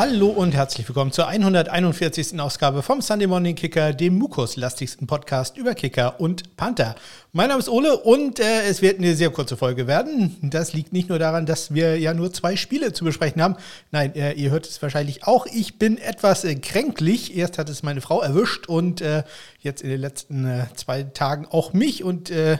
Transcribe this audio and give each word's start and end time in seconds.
Hallo 0.00 0.28
und 0.28 0.54
herzlich 0.54 0.88
willkommen 0.88 1.12
zur 1.12 1.28
141. 1.28 2.40
Ausgabe 2.40 2.82
vom 2.82 3.02
Sunday 3.02 3.26
Morning 3.26 3.54
Kicker, 3.54 3.92
dem 3.92 4.16
Mukus-lastigsten 4.16 5.06
Podcast 5.06 5.58
über 5.58 5.74
Kicker 5.74 6.18
und 6.18 6.56
Panther. 6.56 6.94
Mein 7.32 7.48
Name 7.48 7.60
ist 7.60 7.68
Ole 7.68 7.98
und 7.98 8.40
äh, 8.40 8.62
es 8.62 8.80
wird 8.80 8.98
eine 8.98 9.14
sehr 9.14 9.28
kurze 9.28 9.58
Folge 9.58 9.86
werden. 9.86 10.38
Das 10.40 10.72
liegt 10.72 10.94
nicht 10.94 11.10
nur 11.10 11.18
daran, 11.18 11.44
dass 11.44 11.74
wir 11.74 11.98
ja 11.98 12.14
nur 12.14 12.32
zwei 12.32 12.56
Spiele 12.56 12.94
zu 12.94 13.04
besprechen 13.04 13.42
haben. 13.42 13.56
Nein, 13.90 14.14
äh, 14.14 14.32
ihr 14.32 14.50
hört 14.50 14.66
es 14.66 14.80
wahrscheinlich 14.80 15.24
auch. 15.24 15.44
Ich 15.44 15.78
bin 15.78 15.98
etwas 15.98 16.44
äh, 16.44 16.54
kränklich. 16.54 17.36
Erst 17.36 17.58
hat 17.58 17.68
es 17.68 17.82
meine 17.82 18.00
Frau 18.00 18.22
erwischt 18.22 18.68
und 18.68 19.02
äh, 19.02 19.22
jetzt 19.60 19.82
in 19.82 19.90
den 19.90 20.00
letzten 20.00 20.46
äh, 20.46 20.64
zwei 20.76 21.02
Tagen 21.02 21.46
auch 21.50 21.74
mich. 21.74 22.04
Und 22.04 22.30
äh, 22.30 22.56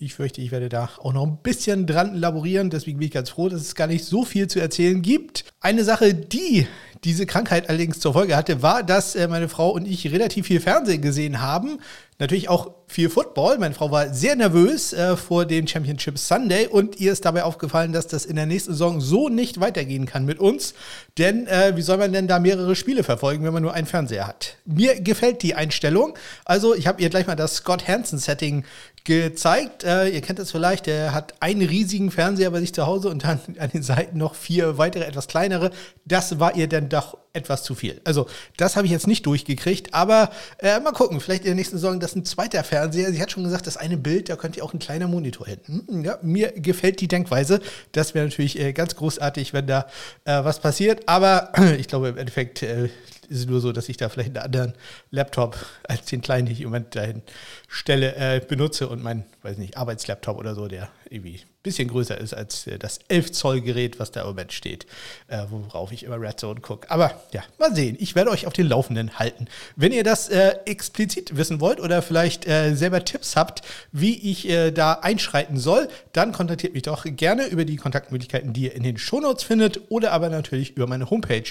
ich 0.00 0.14
fürchte, 0.14 0.40
ich 0.40 0.52
werde 0.52 0.68
da 0.68 0.88
auch 1.02 1.12
noch 1.12 1.24
ein 1.24 1.38
bisschen 1.42 1.86
dran 1.86 2.14
laborieren. 2.14 2.70
Deswegen 2.70 2.98
bin 2.98 3.06
ich 3.08 3.14
ganz 3.14 3.30
froh, 3.30 3.48
dass 3.48 3.62
es 3.62 3.74
gar 3.74 3.88
nicht 3.88 4.04
so 4.04 4.24
viel 4.24 4.46
zu 4.46 4.60
erzählen 4.60 5.02
gibt. 5.02 5.44
Eine 5.60 5.82
Sache, 5.82 6.14
die 6.14 6.68
diese 7.04 7.26
Krankheit 7.26 7.68
allerdings 7.68 7.98
zur 7.98 8.12
Folge 8.12 8.36
hatte, 8.36 8.62
war, 8.62 8.82
dass 8.82 9.14
äh, 9.16 9.26
meine 9.26 9.48
Frau 9.48 9.70
und 9.70 9.86
ich 9.86 10.10
relativ 10.10 10.46
viel 10.46 10.60
Fernsehen 10.60 11.02
gesehen 11.02 11.40
haben. 11.40 11.80
Natürlich 12.20 12.48
auch 12.48 12.72
viel 12.88 13.10
Football. 13.10 13.58
Meine 13.58 13.74
Frau 13.74 13.92
war 13.92 14.12
sehr 14.12 14.34
nervös 14.34 14.92
äh, 14.92 15.16
vor 15.16 15.44
dem 15.44 15.68
Championship 15.68 16.18
Sunday 16.18 16.66
und 16.66 16.98
ihr 16.98 17.12
ist 17.12 17.24
dabei 17.24 17.44
aufgefallen, 17.44 17.92
dass 17.92 18.08
das 18.08 18.24
in 18.24 18.34
der 18.34 18.46
nächsten 18.46 18.72
Saison 18.72 19.00
so 19.00 19.28
nicht 19.28 19.60
weitergehen 19.60 20.06
kann 20.06 20.24
mit 20.24 20.40
uns. 20.40 20.74
Denn 21.16 21.46
äh, 21.46 21.76
wie 21.76 21.82
soll 21.82 21.98
man 21.98 22.12
denn 22.12 22.26
da 22.26 22.40
mehrere 22.40 22.74
Spiele 22.74 23.04
verfolgen, 23.04 23.44
wenn 23.44 23.52
man 23.52 23.62
nur 23.62 23.74
einen 23.74 23.86
Fernseher 23.86 24.26
hat? 24.26 24.56
Mir 24.64 25.00
gefällt 25.00 25.42
die 25.42 25.54
Einstellung. 25.54 26.18
Also 26.44 26.74
ich 26.74 26.88
habe 26.88 27.00
ihr 27.00 27.10
gleich 27.10 27.28
mal 27.28 27.36
das 27.36 27.56
Scott 27.56 27.86
Hansen 27.86 28.18
Setting 28.18 28.64
gezeigt. 29.08 29.84
Äh, 29.84 30.10
ihr 30.10 30.20
kennt 30.20 30.38
das 30.38 30.50
vielleicht, 30.50 30.86
er 30.86 31.14
hat 31.14 31.32
einen 31.40 31.66
riesigen 31.66 32.10
Fernseher 32.10 32.50
bei 32.50 32.60
sich 32.60 32.74
zu 32.74 32.86
Hause 32.86 33.08
und 33.08 33.24
dann 33.24 33.40
an 33.58 33.70
den 33.70 33.82
Seiten 33.82 34.18
noch 34.18 34.34
vier 34.34 34.76
weitere, 34.76 35.04
etwas 35.04 35.28
kleinere. 35.28 35.70
Das 36.04 36.38
war 36.38 36.54
ihr 36.54 36.68
dann 36.68 36.90
doch 36.90 37.16
etwas 37.32 37.62
zu 37.62 37.74
viel. 37.74 38.00
Also, 38.04 38.26
das 38.56 38.76
habe 38.76 38.86
ich 38.86 38.92
jetzt 38.92 39.06
nicht 39.06 39.26
durchgekriegt, 39.26 39.94
aber 39.94 40.30
äh, 40.58 40.80
mal 40.80 40.92
gucken, 40.92 41.20
vielleicht 41.20 41.42
in 41.42 41.48
der 41.48 41.54
nächsten 41.54 41.76
Saison 41.76 42.00
das 42.00 42.12
ist 42.12 42.16
ein 42.16 42.24
zweiter 42.24 42.64
Fernseher. 42.64 43.12
Sie 43.12 43.20
hat 43.20 43.30
schon 43.30 43.44
gesagt, 43.44 43.66
das 43.66 43.76
eine 43.76 43.96
Bild, 43.96 44.28
da 44.28 44.36
könnte 44.36 44.62
auch 44.62 44.72
ein 44.72 44.78
kleiner 44.78 45.08
Monitor 45.08 45.46
hinten. 45.46 45.84
Hm, 45.86 46.04
ja, 46.04 46.18
mir 46.22 46.52
gefällt 46.52 47.00
die 47.00 47.08
Denkweise. 47.08 47.60
Das 47.92 48.14
wäre 48.14 48.26
natürlich 48.26 48.58
äh, 48.58 48.72
ganz 48.72 48.96
großartig, 48.96 49.52
wenn 49.52 49.66
da 49.66 49.86
äh, 50.24 50.44
was 50.44 50.60
passiert, 50.60 51.08
aber 51.08 51.52
ich 51.78 51.88
glaube 51.88 52.08
im 52.08 52.18
Endeffekt 52.18 52.62
äh, 52.62 52.88
ist 53.28 53.40
es 53.40 53.46
nur 53.46 53.60
so, 53.60 53.72
dass 53.72 53.88
ich 53.88 53.96
da 53.96 54.08
vielleicht 54.08 54.30
einen 54.30 54.44
anderen 54.44 54.74
Laptop 55.10 55.56
als 55.84 56.06
den 56.06 56.20
kleinen, 56.20 56.46
den 56.46 56.54
ich 56.54 56.62
im 56.62 56.68
Moment 56.68 56.96
dahin 56.96 57.22
stelle, 57.68 58.14
äh, 58.16 58.40
benutze 58.40 58.88
und 58.88 59.02
mein, 59.02 59.24
weiß 59.42 59.58
nicht, 59.58 59.76
Arbeitslaptop 59.76 60.38
oder 60.38 60.54
so, 60.54 60.66
der 60.66 60.88
irgendwie 61.10 61.40
bisschen 61.68 61.88
größer 61.88 62.18
ist 62.18 62.34
als 62.34 62.66
äh, 62.66 62.78
das 62.78 63.00
11 63.08 63.32
Zoll 63.32 63.60
Gerät, 63.60 63.98
was 63.98 64.10
da 64.10 64.22
im 64.22 64.28
Moment 64.28 64.52
steht, 64.52 64.86
äh, 65.28 65.44
worauf 65.50 65.92
ich 65.92 66.02
immer 66.02 66.20
Red 66.20 66.40
Zone 66.40 66.60
gucke. 66.60 66.90
Aber 66.90 67.22
ja, 67.32 67.42
mal 67.58 67.74
sehen. 67.74 67.96
Ich 68.00 68.14
werde 68.14 68.30
euch 68.30 68.46
auf 68.46 68.52
den 68.52 68.68
Laufenden 68.68 69.18
halten. 69.18 69.46
Wenn 69.76 69.92
ihr 69.92 70.04
das 70.04 70.28
äh, 70.28 70.56
explizit 70.64 71.36
wissen 71.36 71.60
wollt 71.60 71.80
oder 71.80 72.02
vielleicht 72.02 72.44
selber 72.44 73.04
Tipps 73.04 73.36
habt, 73.36 73.62
wie 73.92 74.30
ich 74.30 74.48
da 74.74 74.94
einschreiten 74.94 75.58
soll, 75.58 75.88
dann 76.12 76.32
kontaktiert 76.32 76.74
mich 76.74 76.82
doch 76.82 77.04
gerne 77.04 77.46
über 77.46 77.64
die 77.64 77.76
Kontaktmöglichkeiten, 77.76 78.52
die 78.52 78.64
ihr 78.64 78.74
in 78.74 78.82
den 78.82 78.96
Shownotes 78.98 79.44
findet 79.44 79.80
oder 79.90 80.12
aber 80.12 80.28
natürlich 80.30 80.76
über 80.76 80.86
meine 80.86 81.10
Homepage 81.10 81.44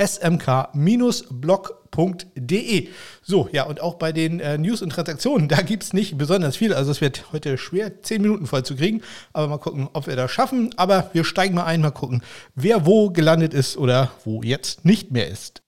smk-blog.com 0.00 1.81
www.versicherungsmakler.de. 1.92 2.88
So, 3.22 3.48
ja, 3.52 3.64
und 3.64 3.80
auch 3.80 3.94
bei 3.94 4.12
den 4.12 4.40
äh, 4.40 4.58
News 4.58 4.82
und 4.82 4.90
Transaktionen, 4.90 5.48
da 5.48 5.62
gibt 5.62 5.84
es 5.84 5.92
nicht 5.92 6.18
besonders 6.18 6.56
viel. 6.56 6.74
Also 6.74 6.90
es 6.90 7.00
wird 7.00 7.32
heute 7.32 7.58
schwer, 7.58 8.02
zehn 8.02 8.22
Minuten 8.22 8.46
voll 8.46 8.64
zu 8.64 8.76
kriegen. 8.76 9.02
Aber 9.32 9.48
mal 9.48 9.58
gucken, 9.58 9.88
ob 9.92 10.06
wir 10.06 10.16
das 10.16 10.30
schaffen. 10.30 10.74
Aber 10.76 11.10
wir 11.12 11.24
steigen 11.24 11.54
mal 11.54 11.64
ein, 11.64 11.80
mal 11.80 11.90
gucken, 11.90 12.22
wer 12.54 12.86
wo 12.86 13.10
gelandet 13.10 13.54
ist 13.54 13.76
oder 13.76 14.12
wo 14.24 14.42
jetzt 14.42 14.84
nicht 14.84 15.10
mehr 15.10 15.28
ist. 15.28 15.62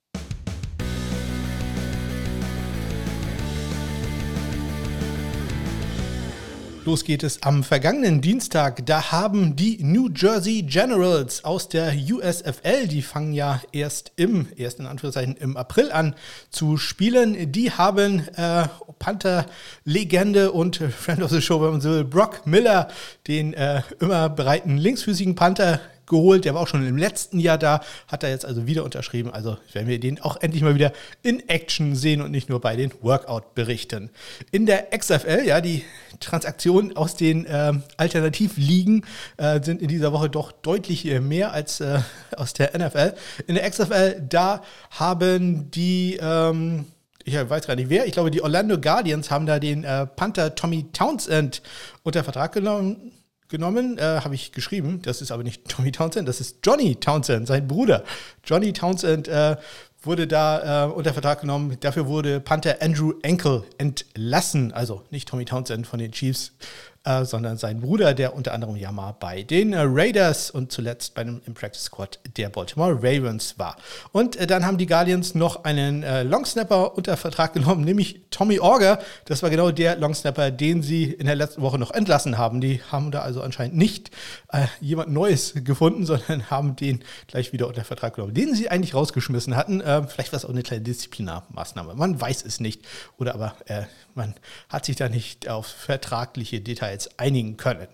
Los 6.86 7.04
geht 7.04 7.22
es 7.22 7.42
am 7.42 7.64
vergangenen 7.64 8.20
Dienstag. 8.20 8.84
Da 8.84 9.10
haben 9.10 9.56
die 9.56 9.82
New 9.82 10.10
Jersey 10.14 10.60
Generals 10.60 11.42
aus 11.42 11.70
der 11.70 11.94
USFL, 11.94 12.88
die 12.88 13.00
fangen 13.00 13.32
ja 13.32 13.62
erst 13.72 14.12
im, 14.16 14.48
erst 14.56 14.80
in 14.80 14.86
Anführungszeichen 14.86 15.34
im 15.36 15.56
April 15.56 15.90
an 15.90 16.14
zu 16.50 16.76
spielen. 16.76 17.52
Die 17.52 17.70
haben 17.70 18.28
äh, 18.36 18.68
Panther-Legende 18.98 20.52
und 20.52 20.76
Friend 20.76 21.22
of 21.22 21.30
the 21.30 21.40
Show, 21.40 21.62
wenn 21.62 21.70
man 21.70 21.80
so 21.80 21.88
will, 21.88 22.04
Brock 22.04 22.46
Miller, 22.46 22.88
den 23.28 23.54
äh, 23.54 23.80
immer 24.00 24.28
bereiten 24.28 24.76
linksfüßigen 24.76 25.34
Panther 25.36 25.80
geholt. 26.06 26.44
Der 26.44 26.54
war 26.54 26.62
auch 26.62 26.68
schon 26.68 26.86
im 26.86 26.96
letzten 26.96 27.38
Jahr 27.40 27.58
da, 27.58 27.80
hat 28.08 28.22
er 28.22 28.30
jetzt 28.30 28.44
also 28.44 28.66
wieder 28.66 28.84
unterschrieben. 28.84 29.30
Also 29.30 29.56
werden 29.72 29.88
wir 29.88 30.00
den 30.00 30.20
auch 30.20 30.36
endlich 30.40 30.62
mal 30.62 30.74
wieder 30.74 30.92
in 31.22 31.48
Action 31.48 31.94
sehen 31.94 32.20
und 32.20 32.30
nicht 32.30 32.48
nur 32.48 32.60
bei 32.60 32.76
den 32.76 32.92
Workout-Berichten. 33.00 34.10
In 34.50 34.66
der 34.66 34.88
XFL, 34.96 35.42
ja, 35.44 35.60
die 35.60 35.84
Transaktionen 36.20 36.96
aus 36.96 37.16
den 37.16 37.46
äh, 37.46 37.72
Alternativligen 37.96 39.04
äh, 39.36 39.62
sind 39.62 39.82
in 39.82 39.88
dieser 39.88 40.12
Woche 40.12 40.30
doch 40.30 40.52
deutlich 40.52 41.06
äh, 41.06 41.20
mehr 41.20 41.52
als 41.52 41.80
äh, 41.80 42.00
aus 42.36 42.52
der 42.52 42.76
NFL. 42.78 43.14
In 43.46 43.54
der 43.56 43.68
XFL, 43.68 44.22
da 44.28 44.62
haben 44.90 45.70
die 45.70 46.18
ähm, 46.20 46.86
ich 47.24 47.34
weiß 47.34 47.66
gar 47.66 47.74
nicht 47.74 47.88
wer, 47.88 48.06
ich 48.06 48.12
glaube, 48.12 48.30
die 48.30 48.42
Orlando 48.42 48.78
Guardians 48.78 49.30
haben 49.30 49.46
da 49.46 49.58
den 49.58 49.82
äh, 49.84 50.06
Panther 50.06 50.54
Tommy 50.54 50.86
Townsend 50.92 51.62
unter 52.02 52.22
Vertrag 52.22 52.52
genommen 52.52 53.12
genommen, 53.48 53.98
äh, 53.98 54.02
habe 54.02 54.34
ich 54.34 54.52
geschrieben. 54.52 55.00
Das 55.02 55.20
ist 55.22 55.30
aber 55.30 55.42
nicht 55.42 55.64
Tommy 55.68 55.92
Townsend, 55.92 56.28
das 56.28 56.40
ist 56.40 56.58
Johnny 56.64 56.96
Townsend, 56.96 57.46
sein 57.46 57.66
Bruder. 57.66 58.04
Johnny 58.44 58.72
Townsend 58.72 59.28
äh, 59.28 59.56
wurde 60.02 60.26
da 60.26 60.86
äh, 60.86 60.92
unter 60.92 61.12
Vertrag 61.12 61.40
genommen. 61.40 61.76
Dafür 61.80 62.06
wurde 62.06 62.40
Panther 62.40 62.76
Andrew 62.80 63.14
Enkel 63.22 63.64
entlassen. 63.78 64.72
Also 64.72 65.02
nicht 65.10 65.28
Tommy 65.28 65.44
Townsend 65.44 65.86
von 65.86 65.98
den 65.98 66.12
Chiefs, 66.12 66.52
äh, 67.04 67.24
sondern 67.24 67.58
sein 67.58 67.80
Bruder, 67.80 68.14
der 68.14 68.34
unter 68.34 68.54
anderem 68.54 68.76
ja 68.76 68.90
mal 68.90 69.12
bei 69.12 69.42
den 69.42 69.74
äh, 69.74 69.82
Raiders 69.84 70.50
und 70.50 70.72
zuletzt 70.72 71.14
bei 71.14 71.20
einem 71.20 71.42
im 71.46 71.52
Practice 71.52 71.84
Squad 71.84 72.18
der 72.36 72.48
Baltimore 72.48 72.94
Ravens 72.94 73.58
war. 73.58 73.76
Und 74.12 74.36
äh, 74.36 74.46
dann 74.46 74.64
haben 74.64 74.78
die 74.78 74.86
Guardians 74.86 75.34
noch 75.34 75.64
einen 75.64 76.02
äh, 76.02 76.22
Longsnapper 76.22 76.96
unter 76.96 77.16
Vertrag 77.16 77.52
genommen, 77.52 77.84
nämlich 77.84 78.22
Tommy 78.30 78.58
Orger. 78.58 79.00
Das 79.26 79.42
war 79.42 79.50
genau 79.50 79.70
der 79.70 79.96
Longsnapper, 79.96 80.50
den 80.50 80.82
sie 80.82 81.04
in 81.04 81.26
der 81.26 81.34
letzten 81.34 81.60
Woche 81.60 81.78
noch 81.78 81.90
entlassen 81.90 82.38
haben. 82.38 82.62
Die 82.62 82.80
haben 82.90 83.10
da 83.10 83.20
also 83.20 83.42
anscheinend 83.42 83.76
nicht 83.76 84.10
äh, 84.50 84.66
jemand 84.80 85.12
Neues 85.12 85.52
gefunden, 85.56 86.06
sondern 86.06 86.50
haben 86.50 86.74
den 86.74 87.04
gleich 87.26 87.52
wieder 87.52 87.68
unter 87.68 87.84
Vertrag 87.84 88.14
genommen, 88.14 88.32
den 88.32 88.54
sie 88.54 88.70
eigentlich 88.70 88.94
rausgeschmissen 88.94 89.56
hatten. 89.56 89.82
Äh, 89.82 90.06
vielleicht 90.08 90.32
war 90.32 90.38
es 90.38 90.46
auch 90.46 90.50
eine 90.50 90.62
kleine 90.62 90.82
Disziplinarmaßnahme. 90.82 91.94
Man 91.96 92.18
weiß 92.18 92.44
es 92.46 92.60
nicht. 92.60 92.82
Oder 93.18 93.34
aber 93.34 93.54
man 94.14 94.34
hat 94.68 94.84
sich 94.84 94.96
da 94.96 95.08
nicht 95.08 95.48
auf 95.48 95.66
vertragliche 95.66 96.60
Details 96.60 96.93
einigen 97.16 97.56
können. 97.56 97.88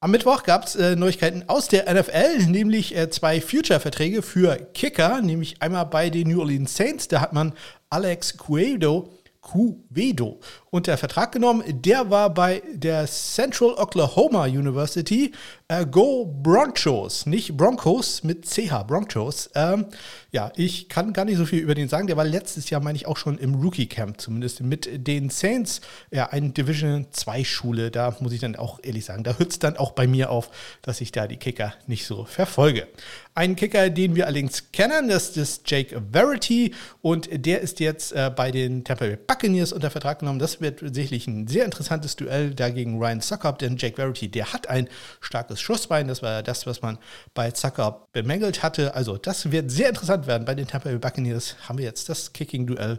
Am 0.00 0.10
Mittwoch 0.10 0.42
gab 0.42 0.64
es 0.64 0.74
äh, 0.74 0.96
Neuigkeiten 0.96 1.44
aus 1.46 1.68
der 1.68 1.92
NFL, 1.92 2.46
nämlich 2.46 2.96
äh, 2.96 3.08
zwei 3.10 3.40
Future-Verträge 3.40 4.22
für 4.22 4.56
Kicker, 4.74 5.20
nämlich 5.20 5.62
einmal 5.62 5.86
bei 5.86 6.10
den 6.10 6.28
New 6.28 6.40
Orleans 6.40 6.74
Saints. 6.74 7.06
Da 7.06 7.20
hat 7.20 7.32
man 7.32 7.52
Alex 7.88 8.36
Cuedo 8.36 9.10
Cuvedo 9.42 10.40
unter 10.72 10.96
Vertrag 10.96 11.32
genommen. 11.32 11.62
Der 11.66 12.08
war 12.08 12.30
bei 12.32 12.62
der 12.72 13.06
Central 13.06 13.74
Oklahoma 13.76 14.46
University. 14.46 15.32
Äh, 15.68 15.84
Go 15.84 16.24
Broncos, 16.24 17.26
nicht 17.26 17.58
Broncos 17.58 18.24
mit 18.24 18.46
CH, 18.46 18.84
Broncos. 18.86 19.50
Ähm, 19.54 19.84
ja, 20.30 20.50
ich 20.56 20.88
kann 20.88 21.12
gar 21.12 21.26
nicht 21.26 21.36
so 21.36 21.44
viel 21.44 21.58
über 21.60 21.74
den 21.74 21.88
sagen. 21.88 22.06
Der 22.06 22.16
war 22.16 22.24
letztes 22.24 22.70
Jahr, 22.70 22.80
meine 22.80 22.96
ich, 22.96 23.06
auch 23.06 23.18
schon 23.18 23.36
im 23.36 23.54
Rookie 23.56 23.86
Camp, 23.86 24.18
zumindest 24.18 24.62
mit 24.62 25.06
den 25.06 25.28
Saints. 25.28 25.82
Ja, 26.10 26.30
eine 26.30 26.48
Division 26.50 27.06
2 27.10 27.44
Schule. 27.44 27.90
Da 27.90 28.16
muss 28.20 28.32
ich 28.32 28.40
dann 28.40 28.56
auch 28.56 28.80
ehrlich 28.82 29.04
sagen, 29.04 29.24
da 29.24 29.36
hört 29.38 29.50
es 29.50 29.58
dann 29.58 29.76
auch 29.76 29.92
bei 29.92 30.06
mir 30.06 30.30
auf, 30.30 30.50
dass 30.80 31.02
ich 31.02 31.12
da 31.12 31.26
die 31.26 31.36
Kicker 31.36 31.74
nicht 31.86 32.06
so 32.06 32.24
verfolge. 32.24 32.88
Ein 33.34 33.56
Kicker, 33.56 33.88
den 33.88 34.14
wir 34.14 34.26
allerdings 34.26 34.72
kennen, 34.72 35.08
das 35.08 35.36
ist 35.36 35.70
Jake 35.70 36.02
Verity 36.12 36.74
und 37.00 37.28
der 37.32 37.60
ist 37.60 37.80
jetzt 37.80 38.12
äh, 38.12 38.30
bei 38.34 38.50
den 38.50 38.84
Tampa 38.84 39.06
Bay 39.06 39.16
Buccaneers 39.16 39.72
unter 39.72 39.90
Vertrag 39.90 40.18
genommen. 40.18 40.38
Das 40.38 40.60
wird 40.62 40.80
sicherlich 40.94 41.26
ein 41.26 41.46
sehr 41.46 41.64
interessantes 41.64 42.16
Duell 42.16 42.54
dagegen 42.54 42.98
Ryan 42.98 43.20
Suckup, 43.20 43.58
denn 43.58 43.76
Jake 43.76 43.96
Verity, 43.96 44.28
der 44.28 44.52
hat 44.52 44.68
ein 44.68 44.88
starkes 45.20 45.60
Schussbein. 45.60 46.08
Das 46.08 46.22
war 46.22 46.42
das, 46.42 46.66
was 46.66 46.80
man 46.82 46.98
bei 47.34 47.50
Suckup 47.50 48.12
bemängelt 48.12 48.62
hatte. 48.62 48.94
Also 48.94 49.16
das 49.16 49.50
wird 49.50 49.70
sehr 49.70 49.88
interessant 49.88 50.26
werden. 50.26 50.44
Bei 50.44 50.54
den 50.54 50.66
Tampa 50.66 50.88
Bay 50.88 50.98
Buccaneers 50.98 51.56
haben 51.68 51.78
wir 51.78 51.84
jetzt 51.84 52.08
das 52.08 52.32
Kicking-Duell 52.32 52.98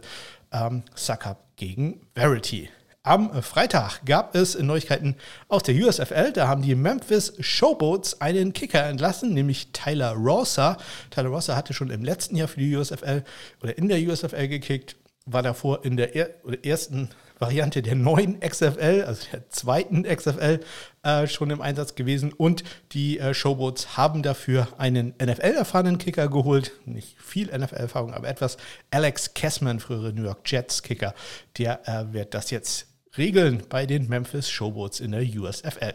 ähm, 0.52 0.82
Suckup 0.94 1.38
gegen 1.56 2.00
Verity. 2.14 2.68
Am 3.06 3.42
Freitag 3.42 4.00
gab 4.06 4.34
es 4.34 4.58
Neuigkeiten 4.58 5.16
aus 5.48 5.62
der 5.62 5.74
USFL. 5.74 6.32
Da 6.32 6.48
haben 6.48 6.62
die 6.62 6.74
Memphis 6.74 7.34
Showboats 7.38 8.22
einen 8.22 8.54
Kicker 8.54 8.82
entlassen, 8.84 9.34
nämlich 9.34 9.72
Tyler 9.72 10.12
Rosser. 10.12 10.78
Tyler 11.10 11.28
Rosser 11.28 11.54
hatte 11.54 11.74
schon 11.74 11.90
im 11.90 12.02
letzten 12.02 12.34
Jahr 12.34 12.48
für 12.48 12.60
die 12.60 12.74
USFL 12.74 13.22
oder 13.62 13.76
in 13.76 13.88
der 13.88 13.98
USFL 14.00 14.48
gekickt, 14.48 14.96
war 15.26 15.42
davor 15.42 15.84
in 15.84 15.96
der 15.96 16.14
er 16.14 16.30
ersten 16.64 17.10
Variante 17.38 17.82
der 17.82 17.94
neuen 17.94 18.40
XFL, 18.40 19.04
also 19.06 19.26
der 19.32 19.48
zweiten 19.50 20.04
XFL, 20.04 20.60
äh, 21.02 21.26
schon 21.26 21.50
im 21.50 21.60
Einsatz 21.60 21.94
gewesen. 21.94 22.32
Und 22.32 22.62
die 22.92 23.18
äh, 23.18 23.34
Showboats 23.34 23.96
haben 23.96 24.22
dafür 24.22 24.68
einen 24.78 25.14
NFL-erfahrenen 25.20 25.98
Kicker 25.98 26.28
geholt. 26.28 26.72
Nicht 26.84 27.20
viel 27.20 27.46
NFL-Erfahrung, 27.46 28.14
aber 28.14 28.28
etwas. 28.28 28.56
Alex 28.90 29.34
Kessman, 29.34 29.80
frühere 29.80 30.12
New 30.12 30.24
York 30.24 30.40
Jets-Kicker, 30.44 31.14
der 31.58 31.88
äh, 31.88 32.12
wird 32.12 32.34
das 32.34 32.50
jetzt 32.50 32.86
regeln 33.18 33.64
bei 33.68 33.86
den 33.86 34.08
Memphis 34.08 34.48
Showboats 34.48 35.00
in 35.00 35.12
der 35.12 35.22
USFL. 35.22 35.94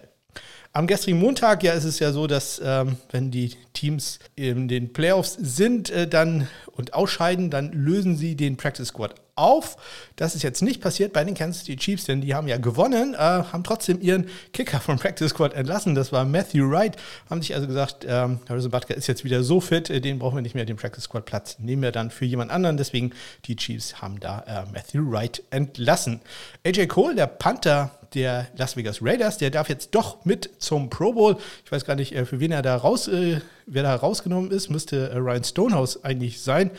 Am 0.71 0.85
gestrigen 0.85 1.19
Montag, 1.19 1.63
ja, 1.63 1.73
ist 1.73 1.83
es 1.83 1.99
ja 1.99 2.11
so, 2.11 2.27
dass 2.27 2.61
ähm, 2.63 2.97
wenn 3.11 3.31
die 3.31 3.51
Teams 3.73 4.19
in 4.35 4.67
den 4.67 4.93
Playoffs 4.93 5.35
sind 5.39 5.89
äh, 5.89 6.07
dann 6.07 6.47
und 6.67 6.93
ausscheiden, 6.93 7.49
dann 7.49 7.71
lösen 7.71 8.15
sie 8.15 8.35
den 8.35 8.55
Practice 8.55 8.89
Squad 8.89 9.15
auf. 9.39 9.77
Das 10.15 10.35
ist 10.35 10.43
jetzt 10.43 10.61
nicht 10.61 10.81
passiert 10.81 11.13
bei 11.13 11.23
den 11.23 11.33
Kansas 11.33 11.61
City 11.61 11.77
Chiefs, 11.77 12.05
denn 12.05 12.21
die 12.21 12.35
haben 12.35 12.47
ja 12.47 12.57
gewonnen, 12.57 13.13
äh, 13.13 13.17
haben 13.17 13.63
trotzdem 13.63 14.01
ihren 14.01 14.27
Kicker 14.53 14.79
vom 14.79 14.99
Practice 14.99 15.29
Squad 15.29 15.53
entlassen. 15.53 15.95
Das 15.95 16.11
war 16.11 16.25
Matthew 16.25 16.69
Wright. 16.69 16.97
Haben 17.29 17.41
sich 17.41 17.55
also 17.55 17.67
gesagt, 17.67 18.05
ähm, 18.07 18.39
Harrison 18.47 18.71
Butker 18.71 18.95
ist 18.95 19.07
jetzt 19.07 19.23
wieder 19.23 19.43
so 19.43 19.61
fit, 19.61 19.89
äh, 19.89 20.01
den 20.01 20.19
brauchen 20.19 20.35
wir 20.35 20.41
nicht 20.41 20.55
mehr, 20.55 20.65
den 20.65 20.77
Practice 20.77 21.05
Squad 21.05 21.25
Platz 21.25 21.57
nehmen 21.59 21.81
wir 21.81 21.91
dann 21.91 22.11
für 22.11 22.25
jemand 22.25 22.51
anderen. 22.51 22.77
Deswegen 22.77 23.11
die 23.45 23.55
Chiefs 23.55 24.01
haben 24.01 24.19
da 24.19 24.39
äh, 24.47 24.71
Matthew 24.71 25.09
Wright 25.09 25.43
entlassen. 25.49 26.21
AJ 26.65 26.87
Cole, 26.87 27.15
der 27.15 27.27
Panther 27.27 27.91
der 28.13 28.47
Las 28.57 28.75
Vegas 28.75 28.99
Raiders, 29.01 29.37
der 29.37 29.51
darf 29.51 29.69
jetzt 29.69 29.93
doch 29.95 30.25
mit 30.25 30.49
zum 30.59 30.89
Pro 30.89 31.13
Bowl. 31.13 31.37
Ich 31.65 31.71
weiß 31.71 31.85
gar 31.85 31.95
nicht, 31.95 32.13
äh, 32.13 32.25
für 32.25 32.39
wen 32.39 32.51
er 32.51 32.61
da 32.61 32.75
raus, 32.75 33.07
äh, 33.07 33.41
wer 33.65 33.83
da 33.83 33.95
rausgenommen 33.95 34.51
ist, 34.51 34.69
müsste 34.69 35.09
äh, 35.09 35.17
Ryan 35.17 35.43
Stonehouse 35.43 36.03
eigentlich 36.03 36.41
sein. 36.41 36.71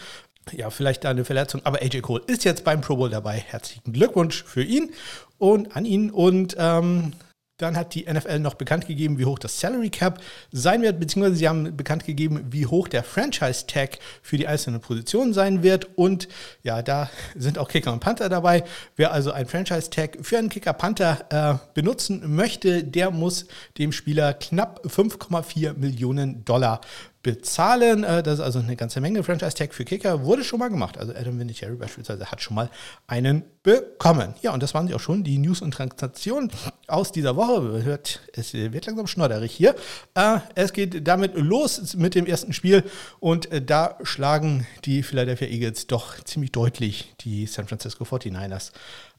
Ja, 0.53 0.71
vielleicht 0.71 1.07
eine 1.07 1.25
Verletzung, 1.25 1.61
aber 1.65 1.83
AJ 1.83 2.01
Cole 2.01 2.23
ist 2.27 2.45
jetzt 2.45 2.65
beim 2.65 2.81
Pro 2.81 2.97
Bowl 2.97 3.11
dabei. 3.11 3.39
Herzlichen 3.39 3.93
Glückwunsch 3.93 4.43
für 4.45 4.63
ihn 4.63 4.93
und 5.39 5.77
an 5.77 5.85
ihn 5.85 6.11
und 6.11 6.57
ähm, 6.59 7.13
dann 7.61 7.77
hat 7.77 7.95
die 7.95 8.11
NFL 8.11 8.39
noch 8.39 8.55
bekannt 8.55 8.87
gegeben, 8.87 9.19
wie 9.19 9.27
hoch 9.27 9.39
das 9.39 9.61
Salary 9.61 9.91
Cap 9.91 10.21
sein 10.51 10.83
wird, 10.83 10.99
beziehungsweise 10.99 11.37
sie 11.37 11.49
haben 11.49 11.77
bekannt 11.77 12.05
gegeben, 12.05 12.47
wie 12.51 12.67
hoch 12.67 12.89
der 12.89 13.05
Franchise 13.05 13.67
Tag 13.67 13.99
für 14.23 14.39
die 14.39 14.47
einzelnen 14.47 14.81
Positionen 14.81 15.35
sein 15.35 15.63
wird. 15.63 15.89
Und 15.97 16.29
ja, 16.63 16.83
da 16.83 17.11
sind 17.37 17.59
auch 17.59 17.69
Kicker 17.69 17.93
und 17.93 18.01
Panther 18.01 18.29
dabei. 18.29 18.65
Wer 18.97 19.13
also 19.13 19.33
ein 19.33 19.47
Franchise 19.47 19.91
Tag 19.91 20.19
für 20.23 20.39
einen 20.39 20.49
Kicker 20.49 20.73
Panther 20.73 21.27
äh, 21.31 21.75
benutzen 21.75 22.35
möchte, 22.35 22.83
der 22.83 23.11
muss 23.11 23.47
dem 23.79 23.93
Spieler 23.93 24.33
knapp 24.33 24.87
5,4 24.87 25.75
Millionen 25.75 26.45
Dollar 26.45 26.81
bezahlen. 27.23 28.05
Äh, 28.05 28.23
das 28.23 28.35
ist 28.35 28.41
also 28.41 28.59
eine 28.59 28.77
ganze 28.77 29.01
Menge. 29.01 29.23
Franchise-Tag 29.23 29.75
für 29.75 29.85
Kicker 29.85 30.25
wurde 30.25 30.45
schon 30.45 30.59
mal 30.59 30.69
gemacht. 30.69 30.99
Also 30.99 31.13
Adam 31.15 31.39
Vinatieri 31.39 31.77
beispielsweise 31.77 32.31
hat 32.31 32.41
schon 32.41 32.55
mal 32.55 32.71
einen 33.07 33.45
bekommen. 33.63 34.35
Ja, 34.43 34.53
und 34.53 34.63
das 34.63 34.75
waren 34.75 34.89
sie 34.89 34.95
auch 34.95 35.01
schon, 35.01 35.23
die 35.23 35.39
News 35.39 35.61
und 35.61 35.73
Transaktionen 35.73 36.51
aus 36.87 37.13
dieser 37.13 37.37
Woche. 37.37 37.85
Hört, 37.85 38.21
es 38.33 38.55
wird 38.55 38.87
langsam 38.87 39.07
schnodderig 39.07 39.53
hier. 39.53 39.75
Äh, 40.15 40.39
es 40.55 40.73
geht 40.73 41.07
damit 41.07 41.35
los 41.35 41.95
mit 41.95 42.15
dem 42.15 42.27
ersten 42.27 42.53
Spiel 42.53 42.85
und 43.19 43.51
äh, 43.53 43.63
da 43.63 43.99
schlagen 44.03 44.67
die 44.85 45.03
Philadelphia 45.03 45.49
Eagles 45.49 45.87
doch 45.87 46.23
ziemlich 46.25 46.53
deutlich 46.53 47.15
die 47.21 47.47
San 47.47 47.69
Francisco 47.69 48.05
49ers 48.05 48.73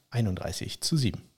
31 0.10 0.82
zu 0.82 0.98
7. 0.98 1.31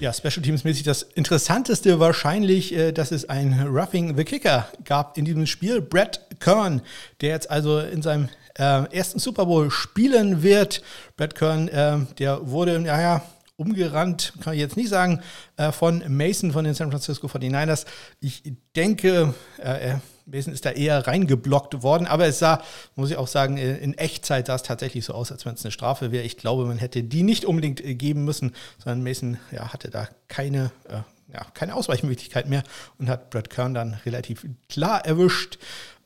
Ja, 0.00 0.14
Special 0.14 0.40
Teams 0.40 0.64
mäßig 0.64 0.82
das 0.84 1.02
Interessanteste 1.02 2.00
wahrscheinlich, 2.00 2.74
äh, 2.74 2.90
dass 2.90 3.12
es 3.12 3.28
ein 3.28 3.66
Roughing 3.66 4.16
the 4.16 4.24
Kicker 4.24 4.66
gab 4.82 5.18
in 5.18 5.26
diesem 5.26 5.44
Spiel. 5.46 5.82
Brett 5.82 6.22
Kern, 6.40 6.80
der 7.20 7.28
jetzt 7.28 7.50
also 7.50 7.80
in 7.80 8.00
seinem 8.00 8.30
äh, 8.58 8.84
ersten 8.96 9.18
Super 9.18 9.44
Bowl 9.44 9.70
spielen 9.70 10.42
wird. 10.42 10.80
Brett 11.18 11.34
Kern, 11.34 11.68
äh, 11.68 11.98
der 12.18 12.48
wurde, 12.48 12.80
naja, 12.80 13.22
umgerannt, 13.56 14.32
kann 14.40 14.54
ich 14.54 14.60
jetzt 14.60 14.78
nicht 14.78 14.88
sagen, 14.88 15.20
äh, 15.58 15.70
von 15.70 16.02
Mason 16.08 16.52
von 16.52 16.64
den 16.64 16.72
San 16.72 16.90
Francisco 16.90 17.26
49ers. 17.26 17.84
Ich 18.20 18.42
denke, 18.74 19.34
äh, 19.58 19.96
Mason 20.30 20.52
ist 20.52 20.64
da 20.64 20.70
eher 20.70 21.06
reingeblockt 21.06 21.82
worden, 21.82 22.06
aber 22.06 22.26
es 22.26 22.38
sah, 22.38 22.62
muss 22.94 23.10
ich 23.10 23.16
auch 23.16 23.28
sagen, 23.28 23.56
äh, 23.56 23.76
in 23.78 23.96
Echtzeit 23.96 24.46
sah 24.46 24.54
es 24.54 24.62
tatsächlich 24.62 25.04
so 25.04 25.14
aus, 25.14 25.32
als 25.32 25.44
wenn 25.44 25.54
es 25.54 25.64
eine 25.64 25.72
Strafe 25.72 26.12
wäre. 26.12 26.24
Ich 26.24 26.36
glaube, 26.36 26.64
man 26.64 26.78
hätte 26.78 27.02
die 27.02 27.22
nicht 27.22 27.44
unbedingt 27.44 27.84
äh, 27.84 27.94
geben 27.94 28.24
müssen, 28.24 28.54
sondern 28.78 29.02
Mason 29.02 29.38
ja, 29.52 29.72
hatte 29.72 29.90
da 29.90 30.08
keine, 30.28 30.70
äh, 30.88 31.02
ja, 31.32 31.46
keine 31.54 31.74
Ausweichmöglichkeit 31.74 32.48
mehr 32.48 32.62
und 32.98 33.08
hat 33.08 33.30
Brad 33.30 33.50
Kern 33.50 33.74
dann 33.74 33.94
relativ 34.06 34.46
klar 34.68 35.04
erwischt. 35.04 35.58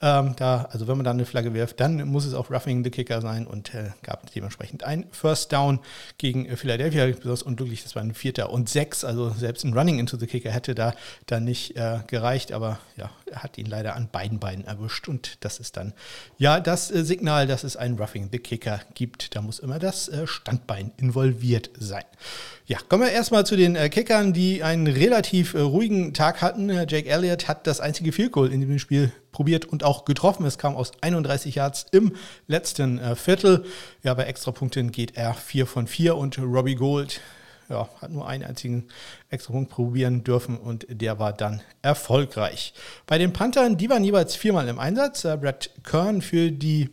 Ähm, 0.04 0.36
da, 0.36 0.68
also 0.70 0.86
wenn 0.86 0.98
man 0.98 1.04
da 1.04 1.12
eine 1.12 1.24
Flagge 1.24 1.54
wirft, 1.54 1.80
dann 1.80 2.06
muss 2.06 2.26
es 2.26 2.34
auch 2.34 2.50
Roughing 2.50 2.84
the 2.84 2.90
Kicker 2.90 3.22
sein 3.22 3.46
und 3.46 3.72
äh, 3.72 3.88
gab 4.02 4.30
dementsprechend 4.32 4.84
ein 4.84 5.06
First 5.12 5.50
Down 5.50 5.80
gegen 6.18 6.44
äh, 6.44 6.58
Philadelphia. 6.58 7.06
Besonders 7.06 7.42
unglücklich, 7.42 7.84
das 7.84 7.94
war 7.94 8.02
ein 8.02 8.12
Vierter 8.12 8.50
und 8.50 8.68
Sechs. 8.68 9.02
Also 9.02 9.30
selbst 9.30 9.64
ein 9.64 9.72
Running 9.72 9.98
into 9.98 10.18
the 10.18 10.26
Kicker 10.26 10.50
hätte 10.50 10.74
da 10.74 10.92
dann 11.24 11.44
nicht 11.44 11.78
äh, 11.78 12.00
gereicht, 12.06 12.52
aber 12.52 12.80
ja, 12.98 13.10
er 13.30 13.42
hat 13.42 13.56
ihn 13.56 13.64
leider 13.64 13.96
an 13.96 14.10
beiden 14.12 14.38
Beinen 14.38 14.66
erwischt 14.66 15.08
und 15.08 15.42
das 15.42 15.58
ist 15.58 15.78
dann 15.78 15.94
ja 16.36 16.60
das 16.60 16.90
äh, 16.90 17.02
Signal, 17.02 17.46
dass 17.46 17.64
es 17.64 17.78
ein 17.78 17.96
Roughing 17.96 18.28
the 18.30 18.38
Kicker 18.38 18.82
gibt. 18.92 19.34
Da 19.34 19.40
muss 19.40 19.58
immer 19.58 19.78
das 19.78 20.10
äh, 20.10 20.26
Standbein 20.26 20.92
involviert 20.98 21.70
sein. 21.78 22.04
Ja, 22.66 22.76
kommen 22.90 23.04
wir 23.04 23.10
erstmal 23.10 23.46
zu 23.46 23.56
den 23.56 23.74
Kickern, 23.90 24.34
die 24.34 24.62
einen 24.62 24.86
relativ 24.86 25.54
ruhigen 25.54 26.12
Tag 26.12 26.42
hatten. 26.42 26.68
Jake 26.70 27.08
Elliott 27.08 27.48
hat 27.48 27.66
das 27.66 27.80
einzige 27.80 28.12
Field 28.12 28.32
Goal 28.32 28.52
in 28.52 28.60
dem 28.60 28.78
Spiel 28.78 29.12
probiert 29.34 29.66
und 29.66 29.84
auch 29.84 30.04
getroffen. 30.06 30.46
Es 30.46 30.56
kam 30.56 30.76
aus 30.76 30.92
31 31.02 31.56
Yards 31.56 31.86
im 31.90 32.14
letzten 32.46 32.98
äh, 32.98 33.16
Viertel. 33.16 33.66
Ja, 34.02 34.14
bei 34.14 34.24
Extrapunkten 34.24 34.92
geht 34.92 35.16
er 35.16 35.34
4 35.34 35.66
von 35.66 35.86
4 35.86 36.16
und 36.16 36.38
Robbie 36.38 36.76
Gold 36.76 37.20
ja, 37.68 37.88
hat 38.00 38.10
nur 38.10 38.28
einen 38.28 38.44
einzigen 38.44 38.88
Extrapunkt 39.30 39.70
probieren 39.70 40.22
dürfen 40.22 40.56
und 40.56 40.86
der 40.88 41.18
war 41.18 41.32
dann 41.32 41.62
erfolgreich. 41.82 42.74
Bei 43.06 43.18
den 43.18 43.32
Panthern, 43.32 43.76
die 43.76 43.90
waren 43.90 44.04
jeweils 44.04 44.36
viermal 44.36 44.68
im 44.68 44.78
Einsatz. 44.78 45.24
Äh, 45.24 45.36
Brad 45.36 45.70
Kern 45.82 46.22
für 46.22 46.52
die 46.52 46.90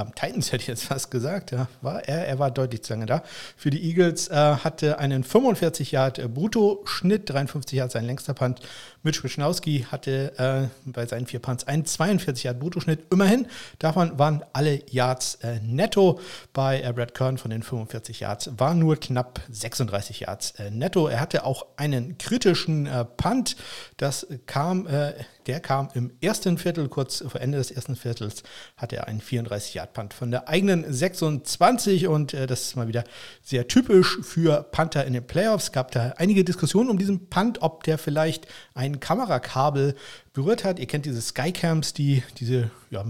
ähm, 0.00 0.14
Titans 0.14 0.52
hätte 0.52 0.62
ich 0.62 0.68
jetzt 0.68 0.84
fast 0.84 1.10
gesagt, 1.10 1.52
ja, 1.52 1.68
war 1.80 2.06
er, 2.06 2.26
er 2.26 2.38
war 2.38 2.50
deutlich 2.50 2.82
zu 2.82 2.92
lange 2.92 3.06
da. 3.06 3.22
Für 3.56 3.70
die 3.70 3.82
Eagles 3.82 4.28
äh, 4.28 4.34
hatte 4.34 4.98
einen 4.98 5.24
45 5.24 5.92
Yard 5.92 6.18
äh, 6.18 6.28
Brutto-Schnitt, 6.28 7.30
53 7.30 7.78
Yard 7.78 7.92
sein 7.92 8.04
längster 8.04 8.34
Punt. 8.34 8.60
Mitch 9.02 9.22
Wischnowski 9.22 9.86
hatte 9.90 10.32
äh, 10.38 10.90
bei 10.90 11.06
seinen 11.06 11.26
vier 11.26 11.40
Punts 11.40 11.66
einen 11.66 11.84
42 11.84 12.44
Yard 12.44 12.58
Bruttoschnitt. 12.58 13.04
Immerhin, 13.10 13.46
davon 13.78 14.18
waren 14.18 14.44
alle 14.52 14.82
Yards 14.90 15.36
äh, 15.36 15.60
netto. 15.60 16.20
Bei 16.52 16.80
äh, 16.82 16.92
Brad 16.92 17.14
Kern 17.14 17.38
von 17.38 17.50
den 17.50 17.62
45 17.62 18.20
Yards 18.20 18.50
waren 18.56 18.78
nur 18.78 18.96
knapp 18.96 19.40
36 19.50 20.20
Yards 20.20 20.52
äh, 20.52 20.70
netto. 20.70 21.08
Er 21.08 21.20
hatte 21.20 21.44
auch 21.44 21.66
einen 21.76 22.18
kritischen 22.18 22.88
Punt. 23.16 23.56
Das 23.96 24.26
kam 24.46 24.86
der 25.46 25.60
kam 25.60 25.88
im 25.94 26.12
ersten 26.20 26.58
Viertel, 26.58 26.88
kurz 26.88 27.24
vor 27.26 27.40
Ende 27.40 27.58
des 27.58 27.70
ersten 27.70 27.96
Viertels, 27.96 28.42
hatte 28.76 28.96
er 28.96 29.08
einen 29.08 29.20
34-Yard-Punt 29.20 30.14
von 30.14 30.30
der 30.30 30.48
eigenen 30.48 30.92
26 30.92 32.08
und 32.08 32.34
äh, 32.34 32.46
das 32.46 32.62
ist 32.62 32.76
mal 32.76 32.88
wieder 32.88 33.04
sehr 33.42 33.68
typisch 33.68 34.18
für 34.22 34.62
Panther 34.62 35.04
in 35.04 35.12
den 35.12 35.26
Playoffs. 35.26 35.72
Gab 35.72 35.90
da 35.92 36.14
einige 36.16 36.44
Diskussionen 36.44 36.90
um 36.90 36.98
diesen 36.98 37.28
Punt, 37.28 37.62
ob 37.62 37.84
der 37.84 37.98
vielleicht 37.98 38.46
ein 38.74 39.00
Kamerakabel 39.00 39.94
berührt 40.32 40.64
hat. 40.64 40.78
Ihr 40.78 40.86
kennt 40.86 41.06
diese 41.06 41.20
Skycams, 41.20 41.92
die 41.92 42.22
diese 42.38 42.70
ja, 42.90 43.04